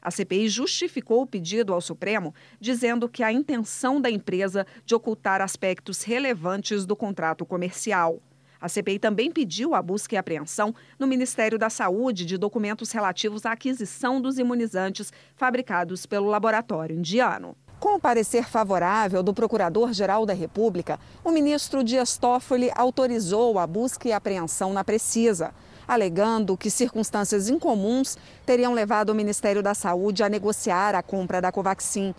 [0.09, 5.43] A CPI justificou o pedido ao Supremo, dizendo que a intenção da empresa de ocultar
[5.43, 8.19] aspectos relevantes do contrato comercial.
[8.59, 13.45] A CPI também pediu a busca e apreensão no Ministério da Saúde de documentos relativos
[13.45, 17.55] à aquisição dos imunizantes fabricados pelo laboratório indiano.
[17.79, 24.09] Com o parecer favorável do Procurador-Geral da República, o ministro Dias Toffoli autorizou a busca
[24.09, 25.53] e apreensão na Precisa
[25.89, 31.51] alegando que circunstâncias incomuns teriam levado o Ministério da Saúde a negociar a compra da
[31.51, 32.15] Covaxin.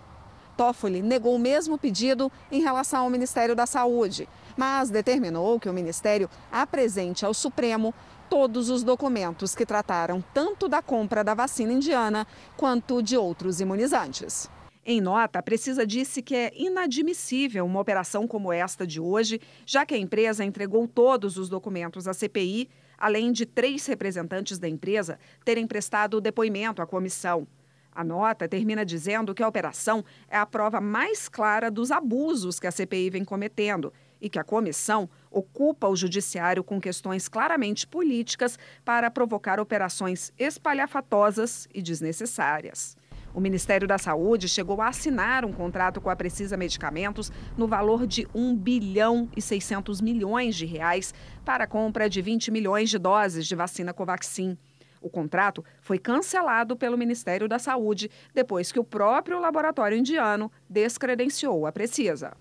[0.57, 4.27] Toffoli negou o mesmo pedido em relação ao Ministério da Saúde,
[4.57, 7.93] mas determinou que o Ministério apresente ao Supremo
[8.29, 12.27] todos os documentos que trataram tanto da compra da vacina indiana
[12.57, 14.49] quanto de outros imunizantes.
[14.85, 19.85] Em nota, a Precisa disse que é inadmissível uma operação como esta de hoje, já
[19.85, 22.67] que a empresa entregou todos os documentos à CPI
[22.99, 27.47] além de três representantes da empresa terem prestado depoimento à comissão.
[27.91, 32.67] A nota termina dizendo que a operação é a prova mais clara dos abusos que
[32.67, 38.59] a CPI vem cometendo e que a comissão ocupa o judiciário com questões claramente políticas
[38.83, 42.98] para provocar operações espalhafatosas e desnecessárias.
[43.33, 48.07] O Ministério da Saúde chegou a assinar um contrato com a Precisa Medicamentos no valor
[48.07, 51.13] de 1 bilhão e 600 milhões de reais
[51.45, 54.57] para a compra de 20 milhões de doses de vacina Covaxin.
[55.01, 61.65] O contrato foi cancelado pelo Ministério da Saúde depois que o próprio laboratório indiano descredenciou
[61.65, 62.35] a Precisa.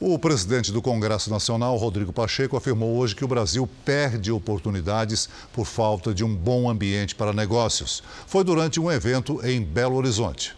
[0.00, 5.66] O presidente do Congresso Nacional, Rodrigo Pacheco, afirmou hoje que o Brasil perde oportunidades por
[5.66, 8.00] falta de um bom ambiente para negócios.
[8.24, 10.54] Foi durante um evento em Belo Horizonte.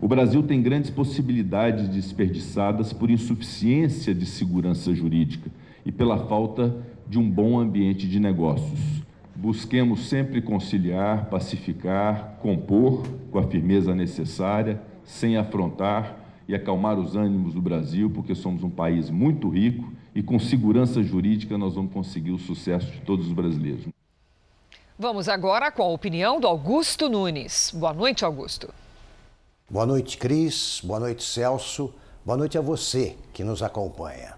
[0.00, 5.48] O Brasil tem grandes possibilidades desperdiçadas por insuficiência de segurança jurídica
[5.86, 6.74] e pela falta
[7.08, 8.80] de um bom ambiente de negócios.
[9.36, 16.19] Busquemos sempre conciliar, pacificar, compor com a firmeza necessária, sem afrontar
[16.50, 21.00] e acalmar os ânimos do Brasil, porque somos um país muito rico e com segurança
[21.00, 23.86] jurídica nós vamos conseguir o sucesso de todos os brasileiros.
[24.98, 27.70] Vamos agora com a opinião do Augusto Nunes.
[27.72, 28.68] Boa noite, Augusto.
[29.70, 30.80] Boa noite, Cris.
[30.82, 31.94] Boa noite, Celso.
[32.26, 34.34] Boa noite a você que nos acompanha.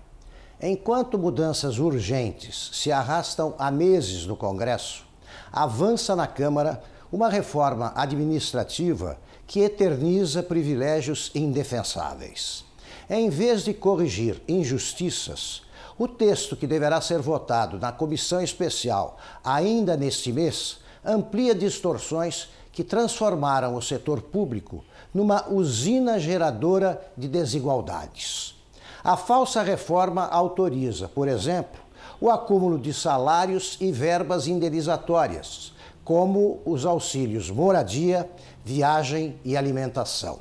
[0.61, 5.07] Enquanto mudanças urgentes se arrastam há meses no Congresso,
[5.51, 9.17] avança na Câmara uma reforma administrativa
[9.53, 12.65] que eterniza privilégios indefensáveis.
[13.11, 15.61] Em vez de corrigir injustiças,
[15.99, 22.83] o texto que deverá ser votado na comissão especial ainda neste mês amplia distorções que
[22.83, 24.83] transformaram o setor público
[25.13, 28.55] numa usina geradora de desigualdades.
[29.05, 31.79] A falsa reforma autoriza, por exemplo,
[32.19, 38.29] o acúmulo de salários e verbas indenizatórias, como os auxílios moradia,
[38.65, 40.41] viagem e alimentação.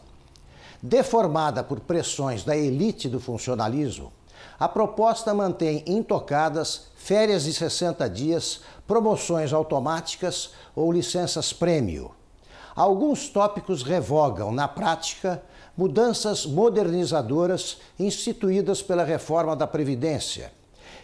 [0.82, 4.12] Deformada por pressões da elite do funcionalismo,
[4.60, 12.12] a proposta mantém intocadas férias de 60 dias, promoções automáticas ou licenças prêmio
[12.76, 15.44] alguns tópicos revogam, na prática,
[15.76, 20.52] mudanças modernizadoras instituídas pela reforma da Previdência.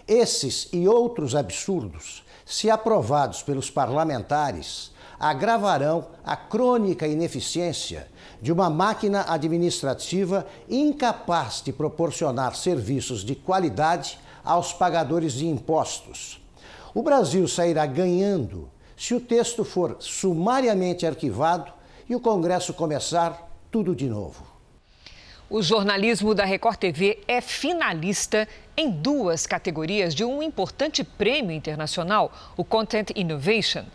[0.08, 8.08] Esses e outros absurdos, se aprovados pelos parlamentares, agravarão a crônica ineficiência
[8.42, 16.42] de uma máquina administrativa incapaz de proporcionar serviços de qualidade aos pagadores de impostos.
[16.94, 21.72] O Brasil sairá ganhando se o texto for sumariamente arquivado
[22.10, 24.58] e o Congresso começar tudo de novo.
[25.50, 32.32] O jornalismo da Record TV é finalista em duas categorias de um importante prêmio internacional,
[32.58, 33.86] o Content Innovation.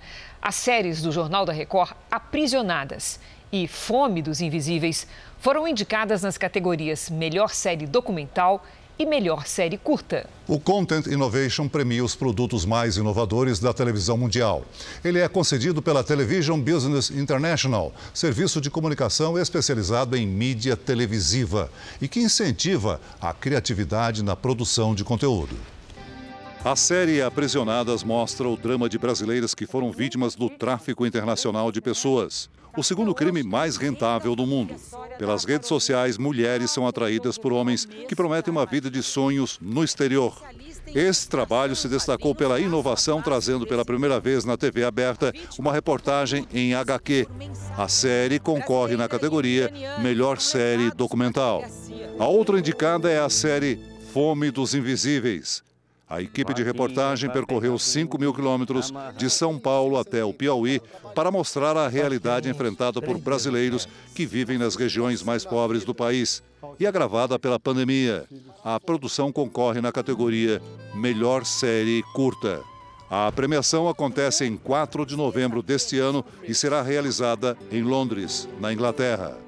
[0.42, 3.20] As séries do Jornal da Record Aprisionadas
[3.52, 5.06] e Fome dos Invisíveis
[5.38, 8.66] foram indicadas nas categorias Melhor Série Documental
[8.98, 10.28] e melhor série curta.
[10.48, 14.64] O Content Innovation premia os produtos mais inovadores da televisão mundial.
[15.04, 21.70] Ele é concedido pela Television Business International, serviço de comunicação especializado em mídia televisiva
[22.00, 25.56] e que incentiva a criatividade na produção de conteúdo.
[26.64, 31.80] A série Aprisionadas mostra o drama de brasileiras que foram vítimas do tráfico internacional de
[31.80, 34.74] pessoas o segundo crime mais rentável do mundo.
[35.18, 39.84] Pelas redes sociais, mulheres são atraídas por homens que prometem uma vida de sonhos no
[39.84, 40.40] exterior.
[40.86, 46.46] Esse trabalho se destacou pela inovação, trazendo pela primeira vez na TV aberta uma reportagem
[46.52, 47.26] em HQ.
[47.76, 51.62] A série concorre na categoria Melhor Série Documental.
[52.18, 53.80] A outra indicada é a série
[54.12, 55.62] Fome dos Invisíveis.
[56.12, 60.78] A equipe de reportagem percorreu 5 mil quilômetros de São Paulo até o Piauí
[61.14, 66.42] para mostrar a realidade enfrentada por brasileiros que vivem nas regiões mais pobres do país
[66.78, 68.26] e agravada pela pandemia.
[68.62, 70.60] A produção concorre na categoria
[70.94, 72.60] Melhor Série Curta.
[73.08, 78.70] A premiação acontece em 4 de novembro deste ano e será realizada em Londres, na
[78.70, 79.41] Inglaterra.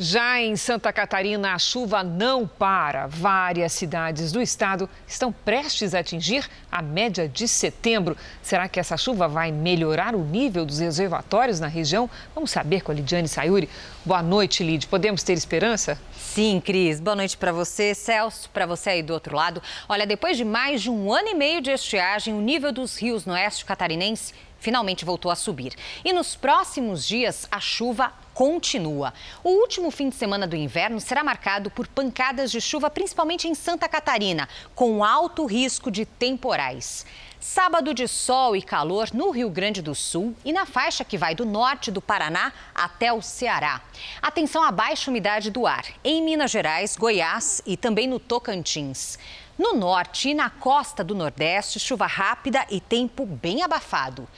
[0.00, 3.08] Já em Santa Catarina, a chuva não para.
[3.08, 8.16] Várias cidades do estado estão prestes a atingir a média de setembro.
[8.40, 12.08] Será que essa chuva vai melhorar o nível dos reservatórios na região?
[12.32, 13.68] Vamos saber com a Lidiane Sayuri.
[14.04, 14.86] Boa noite, Lid.
[14.86, 16.00] Podemos ter esperança?
[16.16, 17.00] Sim, Cris.
[17.00, 19.60] Boa noite para você, Celso, para você aí do outro lado.
[19.88, 23.26] Olha, depois de mais de um ano e meio de estiagem, o nível dos rios
[23.26, 25.72] no oeste catarinense finalmente voltou a subir.
[26.04, 29.12] E nos próximos dias, a chuva continua.
[29.42, 33.54] O último fim de semana do inverno será marcado por pancadas de chuva, principalmente em
[33.56, 37.04] Santa Catarina, com alto risco de temporais.
[37.40, 41.34] Sábado de sol e calor no Rio Grande do Sul e na faixa que vai
[41.34, 43.80] do norte do Paraná até o Ceará.
[44.22, 49.18] Atenção à baixa umidade do ar em Minas Gerais, Goiás e também no Tocantins.
[49.58, 54.28] No norte e na costa do Nordeste, chuva rápida e tempo bem abafado.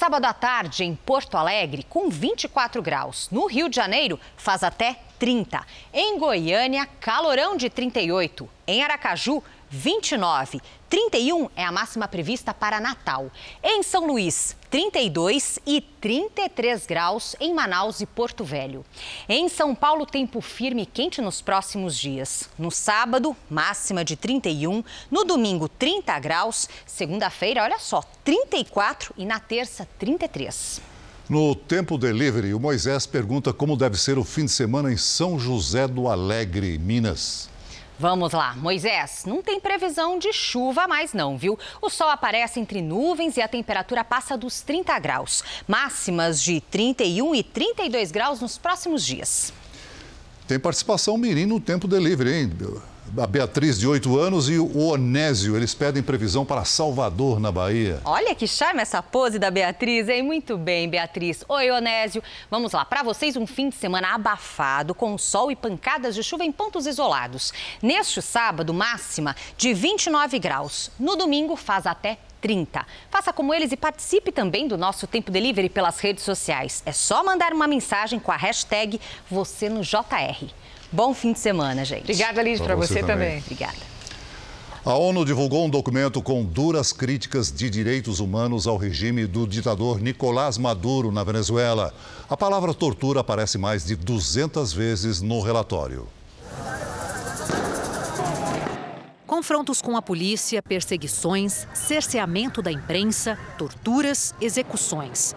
[0.00, 3.28] Sábado à tarde, em Porto Alegre, com 24 graus.
[3.30, 5.62] No Rio de Janeiro, faz até 30.
[5.92, 8.48] Em Goiânia, calorão de 38.
[8.66, 10.60] Em Aracaju, 29.
[10.88, 13.30] 31 é a máxima prevista para Natal.
[13.62, 18.84] Em São Luís, 32 e 33 graus em Manaus e Porto Velho.
[19.28, 22.50] Em São Paulo, tempo firme e quente nos próximos dias.
[22.58, 24.82] No sábado, máxima de 31.
[25.10, 26.68] No domingo, 30 graus.
[26.84, 30.80] Segunda-feira, olha só, 34 e na terça, 33.
[31.28, 35.38] No Tempo Delivery, o Moisés pergunta como deve ser o fim de semana em São
[35.38, 37.49] José do Alegre, Minas.
[38.00, 41.58] Vamos lá, Moisés, não tem previsão de chuva mais não, viu?
[41.82, 45.44] O sol aparece entre nuvens e a temperatura passa dos 30 graus.
[45.68, 49.52] Máximas de 31 e 32 graus nos próximos dias.
[50.48, 52.50] Tem participação mirim no Tempo Delivery, hein?
[53.16, 55.56] A Beatriz, de 8 anos, e o Onésio.
[55.56, 58.00] Eles pedem previsão para Salvador, na Bahia.
[58.04, 60.22] Olha que charme essa pose da Beatriz, hein?
[60.22, 61.44] Muito bem, Beatriz.
[61.48, 62.22] Oi, Onésio.
[62.50, 66.44] Vamos lá, para vocês um fim de semana abafado, com sol e pancadas de chuva
[66.44, 67.52] em pontos isolados.
[67.82, 70.90] Neste sábado, máxima de 29 graus.
[70.98, 72.86] No domingo, faz até 30.
[73.10, 76.82] Faça como eles e participe também do nosso Tempo Delivery pelas redes sociais.
[76.86, 79.00] É só mandar uma mensagem com a hashtag
[79.30, 80.59] você no JR.
[80.92, 82.02] Bom fim de semana, gente.
[82.02, 83.28] Obrigada, Liz, para você, você também.
[83.28, 83.38] também.
[83.38, 83.90] Obrigada.
[84.84, 90.00] A ONU divulgou um documento com duras críticas de direitos humanos ao regime do ditador
[90.00, 91.92] Nicolás Maduro na Venezuela.
[92.28, 96.08] A palavra tortura aparece mais de 200 vezes no relatório.
[99.26, 105.36] Confrontos com a polícia, perseguições, cerceamento da imprensa, torturas, execuções.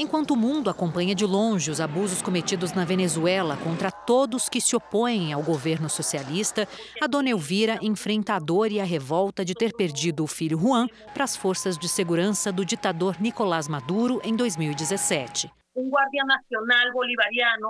[0.00, 4.74] Enquanto o mundo acompanha de longe os abusos cometidos na Venezuela contra todos que se
[4.74, 6.66] opõem ao governo socialista,
[7.02, 10.88] a dona Elvira enfrenta a dor e a revolta de ter perdido o filho Juan
[11.12, 15.52] para as forças de segurança do ditador Nicolás Maduro em 2017.
[15.76, 17.68] Um guardia nacional bolivariano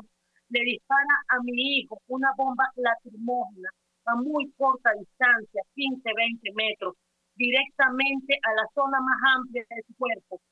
[0.53, 3.71] le dispara a mi hijo uma bomba lacrimógena
[4.07, 6.95] a muito corta distância, 15, 20 metros,
[7.35, 10.50] diretamente la zona mais su cuerpo, el corazón.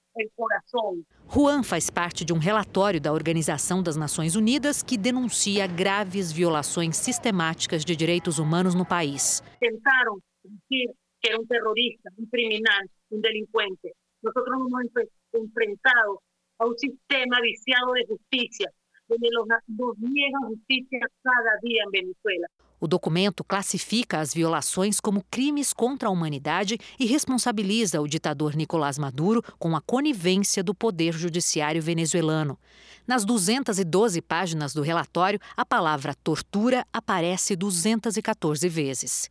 [1.31, 6.97] Juan faz parte de um relatório da Organização das Nações Unidas que denuncia graves violações
[6.97, 9.43] sistemáticas de direitos humanos no país.
[9.61, 12.83] Tentaram dizer que era um terrorista, um criminal,
[13.13, 13.93] um delinquente.
[14.23, 16.19] Nós nos hemos enfrentado
[16.59, 18.71] a um sistema viciado de justiça,
[19.11, 19.29] onde
[19.69, 22.47] nos niegan justiça cada dia em Venezuela.
[22.81, 28.99] O documento classifica as violações como crimes contra a humanidade e responsabiliza o ditador Nicolás
[28.99, 32.59] Maduro com a conivência do poder judiciário venezuelano.
[33.07, 39.31] Nas 212 páginas do relatório, a palavra tortura aparece 214 vezes.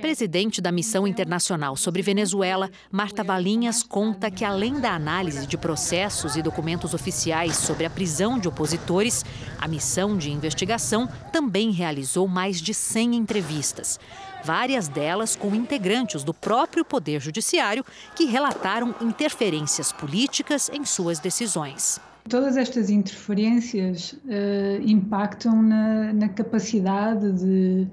[0.00, 6.36] Presidente da Missão Internacional sobre Venezuela, Marta Valinhas conta que, além da análise de processos
[6.36, 9.24] e documentos oficiais sobre a prisão de opositores,
[9.58, 14.00] a missão de investigação também realizou mais de 100 entrevistas.
[14.42, 17.84] Várias delas com integrantes do próprio Poder Judiciário
[18.16, 22.00] que relataram interferências políticas em suas decisões.
[22.28, 27.86] Todas estas interferências uh, impactam na, na capacidade de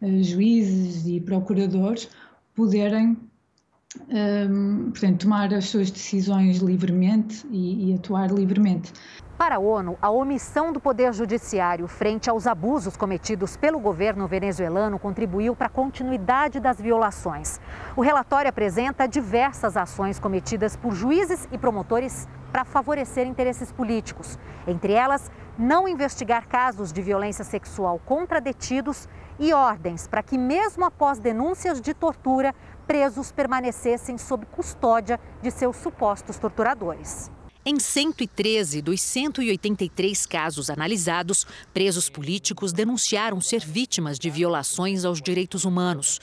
[0.00, 2.08] juízes e procuradores
[2.54, 3.16] poderem
[4.08, 8.92] um, ehm, portanto, tomar as suas decisões livremente e, e, atuar livremente.
[9.38, 14.98] Para a ONU, a omissão do Poder Judiciário frente aos abusos cometidos pelo governo venezuelano
[14.98, 17.60] contribuiu para a continuidade das violações.
[17.94, 24.38] O relatório apresenta diversas ações cometidas por juízes e promotores para favorecer interesses políticos.
[24.66, 29.06] Entre elas, não investigar casos de violência sexual contra detidos
[29.38, 32.54] e ordens para que, mesmo após denúncias de tortura,
[32.86, 37.30] presos permanecessem sob custódia de seus supostos torturadores.
[37.68, 45.64] Em 113 dos 183 casos analisados, presos políticos denunciaram ser vítimas de violações aos direitos
[45.64, 46.20] humanos.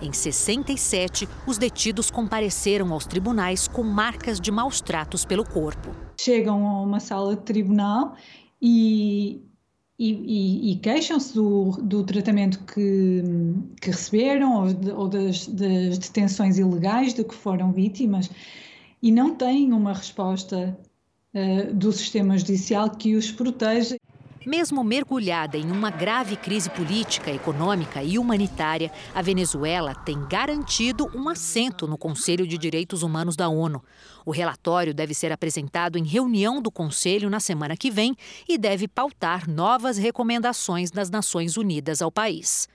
[0.00, 5.90] Em 67, os detidos compareceram aos tribunais com marcas de maus tratos pelo corpo.
[6.20, 8.14] Chegam a uma sala de tribunal
[8.62, 9.42] e
[9.98, 13.22] e, e, e queixam-se do, do, tratamento que,
[13.80, 18.28] que receberam ou, de, ou das, das, detenções ilegais de que foram vítimas
[19.00, 20.76] e não têm uma resposta
[21.34, 23.96] uh, do sistema judicial que os proteja.
[24.46, 31.30] Mesmo mergulhada em uma grave crise política, econômica e humanitária, a Venezuela tem garantido um
[31.30, 33.82] assento no Conselho de Direitos Humanos da ONU.
[34.24, 38.14] O relatório deve ser apresentado em reunião do Conselho na semana que vem
[38.46, 42.68] e deve pautar novas recomendações das Nações Unidas ao país.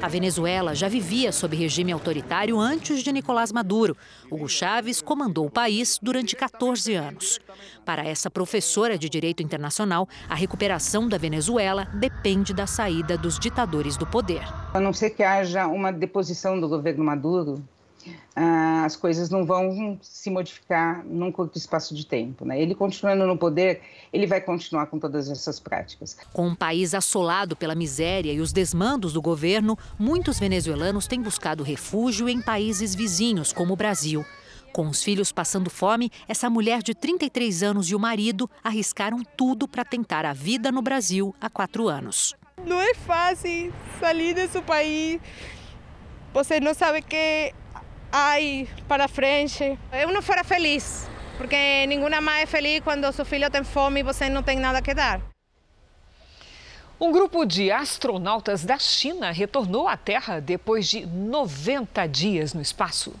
[0.00, 3.96] A Venezuela já vivia sob regime autoritário antes de Nicolás Maduro.
[4.30, 7.38] Hugo Chávez comandou o país durante 14 anos.
[7.84, 13.96] Para essa professora de Direito Internacional, a recuperação da Venezuela depende da saída dos ditadores
[13.96, 14.42] do poder.
[14.74, 17.62] A não ser que haja uma deposição do governo Maduro,
[18.34, 22.44] ah, as coisas não vão se modificar num curto espaço de tempo.
[22.44, 22.60] Né?
[22.60, 23.82] Ele continuando no poder,
[24.12, 26.16] ele vai continuar com todas essas práticas.
[26.32, 31.62] Com um país assolado pela miséria e os desmandos do governo, muitos venezuelanos têm buscado
[31.62, 34.24] refúgio em países vizinhos, como o Brasil.
[34.72, 39.68] Com os filhos passando fome, essa mulher de 33 anos e o marido arriscaram tudo
[39.68, 42.34] para tentar a vida no Brasil há quatro anos.
[42.66, 45.20] Não é fácil sair desse país.
[46.32, 47.52] Você não sabe o que
[48.12, 48.36] há
[48.86, 49.78] para frente.
[49.90, 51.08] Eu não fora feliz,
[51.38, 54.82] porque nenhuma mãe é feliz quando seu filho tem fome e você não tem nada
[54.82, 55.20] que dar.
[57.00, 63.12] Um grupo de astronautas da China retornou à Terra depois de 90 dias no espaço.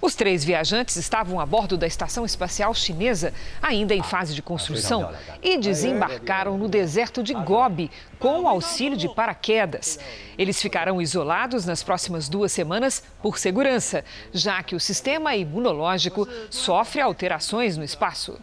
[0.00, 5.12] Os três viajantes estavam a bordo da estação espacial chinesa, ainda em fase de construção,
[5.42, 9.98] e desembarcaram no deserto de Gobi com o auxílio de paraquedas.
[10.36, 17.00] Eles ficarão isolados nas próximas duas semanas por segurança, já que o sistema imunológico sofre
[17.00, 18.38] alterações no espaço.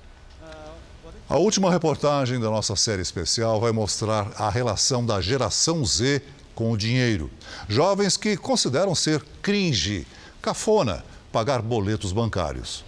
[1.28, 6.22] A última reportagem da nossa série especial vai mostrar a relação da geração Z
[6.54, 7.32] com o dinheiro.
[7.68, 10.06] Jovens que consideram ser cringe,
[10.42, 11.04] cafona
[11.36, 12.86] pagar boletos bancários.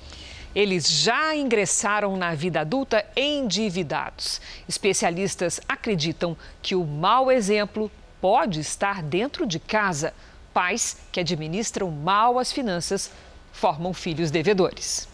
[0.55, 4.39] Eles já ingressaram na vida adulta endividados.
[4.69, 7.91] Especialistas acreditam que o mau exemplo
[8.21, 10.13] pode estar dentro de casa.
[10.53, 13.11] Pais que administram mal as finanças
[13.51, 15.09] formam filhos devedores.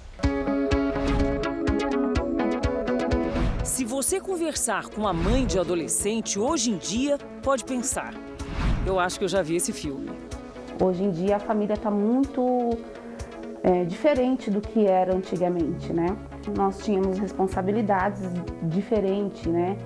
[3.63, 8.13] Se você conversar com uma mãe de adolescente hoje em dia, pode pensar:
[8.85, 10.11] eu acho que eu já vi esse filme.
[10.79, 12.77] Hoje em dia a família está muito
[13.63, 16.05] é, diferente do que era antigamente, né?
[16.55, 18.21] Nós tínhamos responsabilidades
[18.63, 19.77] diferentes, né?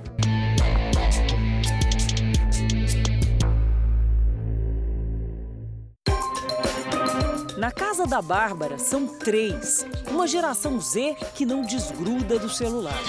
[7.55, 9.86] Na casa da Bárbara são três.
[10.09, 12.99] Uma geração Z que não desgruda do celular.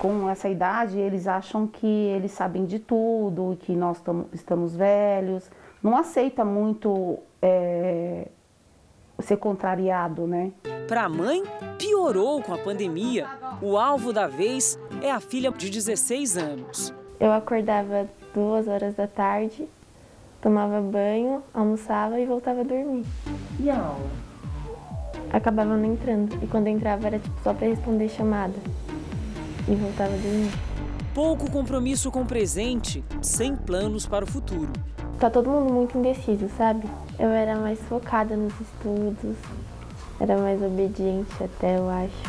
[0.00, 5.50] Com essa idade, eles acham que eles sabem de tudo, que nós estamos velhos.
[5.82, 8.26] Não aceita muito é,
[9.18, 10.52] ser contrariado, né?
[10.88, 11.42] Para a mãe,
[11.78, 13.26] piorou com a pandemia.
[13.60, 16.94] O alvo da vez é a filha de 16 anos.
[17.20, 19.68] Eu acordava duas horas da tarde,
[20.40, 23.04] tomava banho, almoçava e voltava a dormir.
[23.58, 24.10] E a aula?
[25.30, 26.42] Acabava não entrando.
[26.42, 28.54] E quando entrava era tipo, só para responder chamada
[29.68, 30.50] e voltava dormir.
[31.14, 34.72] Pouco compromisso com o presente, sem planos para o futuro.
[35.18, 36.88] Tá todo mundo muito indeciso, sabe?
[37.18, 39.36] Eu era mais focada nos estudos,
[40.20, 42.22] era mais obediente até, eu acho.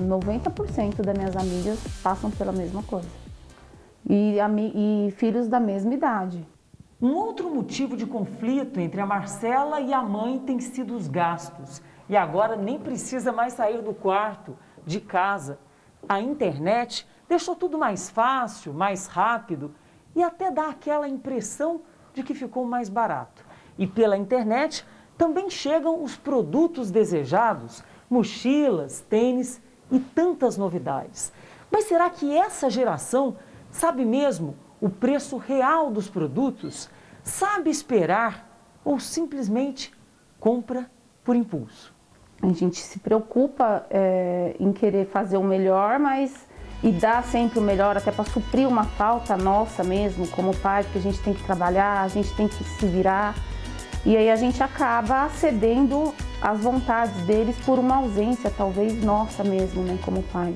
[0.00, 3.08] 90% das minhas amigas passam pela mesma coisa.
[4.08, 4.36] E,
[4.74, 6.46] e filhos da mesma idade.
[7.00, 11.82] Um outro motivo de conflito entre a Marcela e a mãe tem sido os gastos.
[12.08, 15.58] E agora nem precisa mais sair do quarto de casa.
[16.08, 19.74] A internet deixou tudo mais fácil, mais rápido
[20.14, 21.82] e até dá aquela impressão
[22.14, 23.44] de que ficou mais barato.
[23.76, 24.86] E pela internet
[25.18, 29.60] também chegam os produtos desejados, mochilas, tênis
[29.90, 31.32] e tantas novidades.
[31.70, 33.36] Mas será que essa geração
[33.70, 36.88] sabe mesmo o preço real dos produtos?
[37.22, 38.48] Sabe esperar
[38.84, 39.92] ou simplesmente
[40.38, 40.90] compra
[41.24, 41.95] por impulso?
[42.42, 46.46] A gente se preocupa é, em querer fazer o melhor, mas
[46.82, 50.98] e dar sempre o melhor até para suprir uma falta nossa mesmo, como pai, porque
[50.98, 53.34] a gente tem que trabalhar, a gente tem que se virar.
[54.04, 59.82] E aí a gente acaba cedendo às vontades deles por uma ausência, talvez nossa mesmo,
[59.82, 60.54] né, como pai.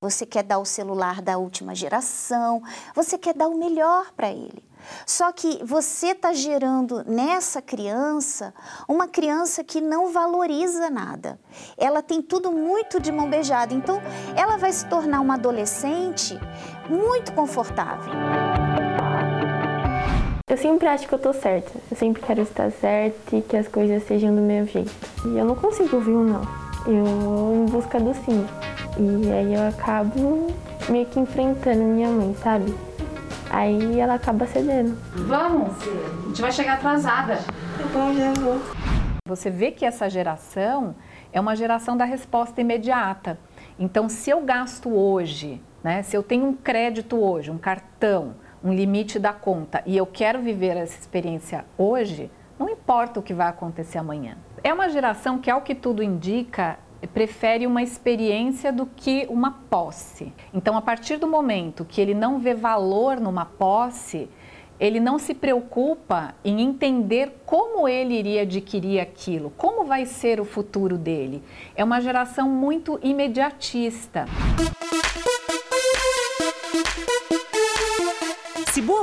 [0.00, 2.62] Você quer dar o celular da última geração,
[2.94, 4.62] você quer dar o melhor para ele.
[5.06, 8.52] Só que você está gerando nessa criança
[8.88, 11.38] uma criança que não valoriza nada.
[11.76, 13.74] Ela tem tudo muito de mão beijada.
[13.74, 14.00] Então,
[14.36, 16.38] ela vai se tornar uma adolescente
[16.88, 18.12] muito confortável.
[20.48, 21.72] Eu sempre acho que eu tô certa.
[21.90, 24.92] Eu sempre quero estar certa e que as coisas sejam do meu jeito.
[25.24, 26.42] E eu não consigo ouvir um não.
[26.86, 28.46] Eu vou em busca do sim.
[28.98, 30.48] E aí eu acabo
[30.90, 32.74] meio que enfrentando minha mãe, sabe?
[33.52, 34.96] Aí ela acaba cedendo.
[35.14, 37.36] Vamos, a gente vai chegar atrasada.
[37.36, 38.58] Tá bom, já vou.
[39.28, 40.94] Você vê que essa geração
[41.30, 43.38] é uma geração da resposta imediata.
[43.78, 48.34] Então, se eu gasto hoje, né, se eu tenho um crédito hoje, um cartão,
[48.64, 53.34] um limite da conta e eu quero viver essa experiência hoje, não importa o que
[53.34, 54.38] vai acontecer amanhã.
[54.64, 60.32] É uma geração que, ao que tudo indica, prefere uma experiência do que uma posse.
[60.52, 64.28] Então, a partir do momento que ele não vê valor numa posse,
[64.78, 70.44] ele não se preocupa em entender como ele iria adquirir aquilo, como vai ser o
[70.44, 71.42] futuro dele.
[71.76, 74.26] É uma geração muito imediatista.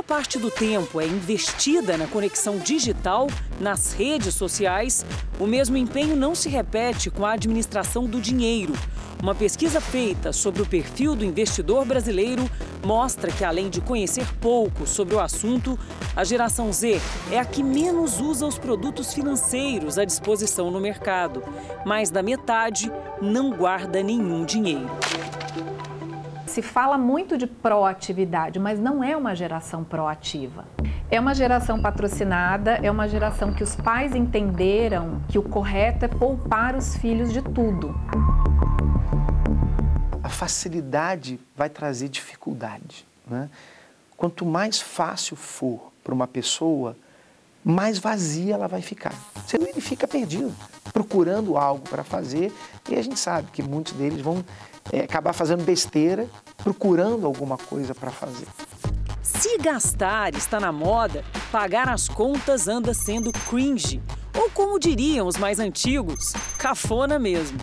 [0.06, 3.28] Parte do tempo é investida na conexão digital,
[3.60, 5.06] nas redes sociais,
[5.38, 8.72] o mesmo empenho não se repete com a administração do dinheiro.
[9.22, 12.50] Uma pesquisa feita sobre o perfil do investidor brasileiro
[12.84, 15.78] mostra que, além de conhecer pouco sobre o assunto,
[16.16, 21.40] a geração Z é a que menos usa os produtos financeiros à disposição no mercado.
[21.86, 22.90] Mais da metade
[23.22, 24.90] não guarda nenhum dinheiro.
[26.50, 30.64] Se fala muito de proatividade, mas não é uma geração proativa.
[31.08, 36.08] É uma geração patrocinada, é uma geração que os pais entenderam que o correto é
[36.08, 37.94] poupar os filhos de tudo.
[40.24, 43.06] A facilidade vai trazer dificuldade.
[43.28, 43.48] Né?
[44.16, 46.96] Quanto mais fácil for para uma pessoa,
[47.64, 49.14] mais vazia ela vai ficar.
[49.54, 50.52] Ele fica perdido,
[50.92, 52.52] procurando algo para fazer,
[52.88, 54.44] e a gente sabe que muitos deles vão
[54.92, 56.26] é, acabar fazendo besteira,
[56.56, 58.46] procurando alguma coisa para fazer.
[59.22, 64.02] Se gastar está na moda, pagar as contas anda sendo cringe.
[64.34, 67.58] Ou como diriam os mais antigos, cafona mesmo.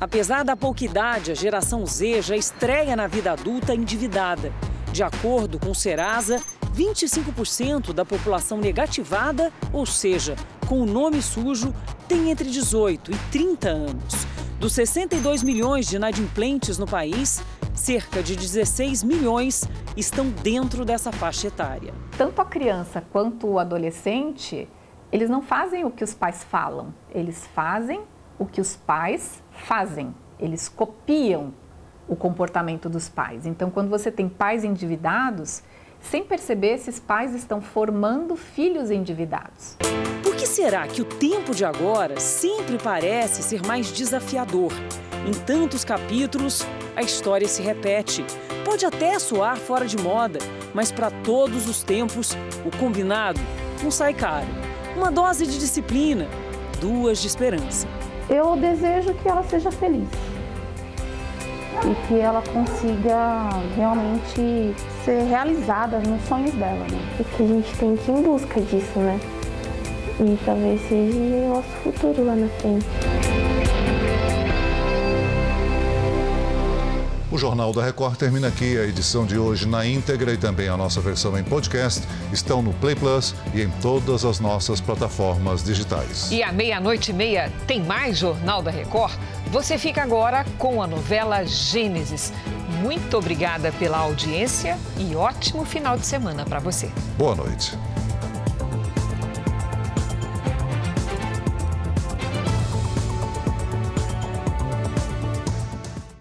[0.00, 4.52] Apesar da pouca idade, a geração Z já estreia na vida adulta endividada.
[4.92, 6.40] De acordo com o Serasa,
[6.74, 10.36] 25% da população negativada, ou seja,
[10.68, 11.74] com o nome sujo,
[12.06, 14.37] tem entre 18 e 30 anos.
[14.58, 17.40] Dos 62 milhões de inadimplentes no país,
[17.72, 21.94] cerca de 16 milhões estão dentro dessa faixa etária.
[22.16, 24.68] Tanto a criança quanto o adolescente,
[25.12, 28.00] eles não fazem o que os pais falam, eles fazem
[28.36, 30.12] o que os pais fazem.
[30.40, 31.54] Eles copiam
[32.08, 33.46] o comportamento dos pais.
[33.46, 35.62] Então, quando você tem pais endividados,
[36.00, 39.76] sem perceber, esses pais estão formando filhos endividados.
[40.22, 44.72] Por que será que o tempo de agora sempre parece ser mais desafiador?
[45.26, 46.64] Em tantos capítulos,
[46.96, 48.24] a história se repete.
[48.64, 50.38] Pode até soar fora de moda,
[50.72, 53.40] mas para todos os tempos, o combinado
[53.82, 54.46] não sai caro.
[54.96, 56.26] Uma dose de disciplina,
[56.80, 57.86] duas de esperança.
[58.28, 60.08] Eu desejo que ela seja feliz
[61.84, 64.74] e que ela consiga realmente
[65.04, 67.00] ser realizada nos sonhos dela, né?
[67.20, 69.20] E que a gente tem que ir em busca disso, né?
[70.20, 73.47] E talvez seja o nosso futuro lá na frente.
[77.38, 78.76] O Jornal da Record termina aqui.
[78.76, 82.72] A edição de hoje na íntegra e também a nossa versão em podcast estão no
[82.72, 86.32] Play Plus e em todas as nossas plataformas digitais.
[86.32, 89.14] E à meia-noite e meia tem mais Jornal da Record?
[89.52, 92.32] Você fica agora com a novela Gênesis.
[92.82, 96.90] Muito obrigada pela audiência e ótimo final de semana para você.
[97.16, 97.78] Boa noite.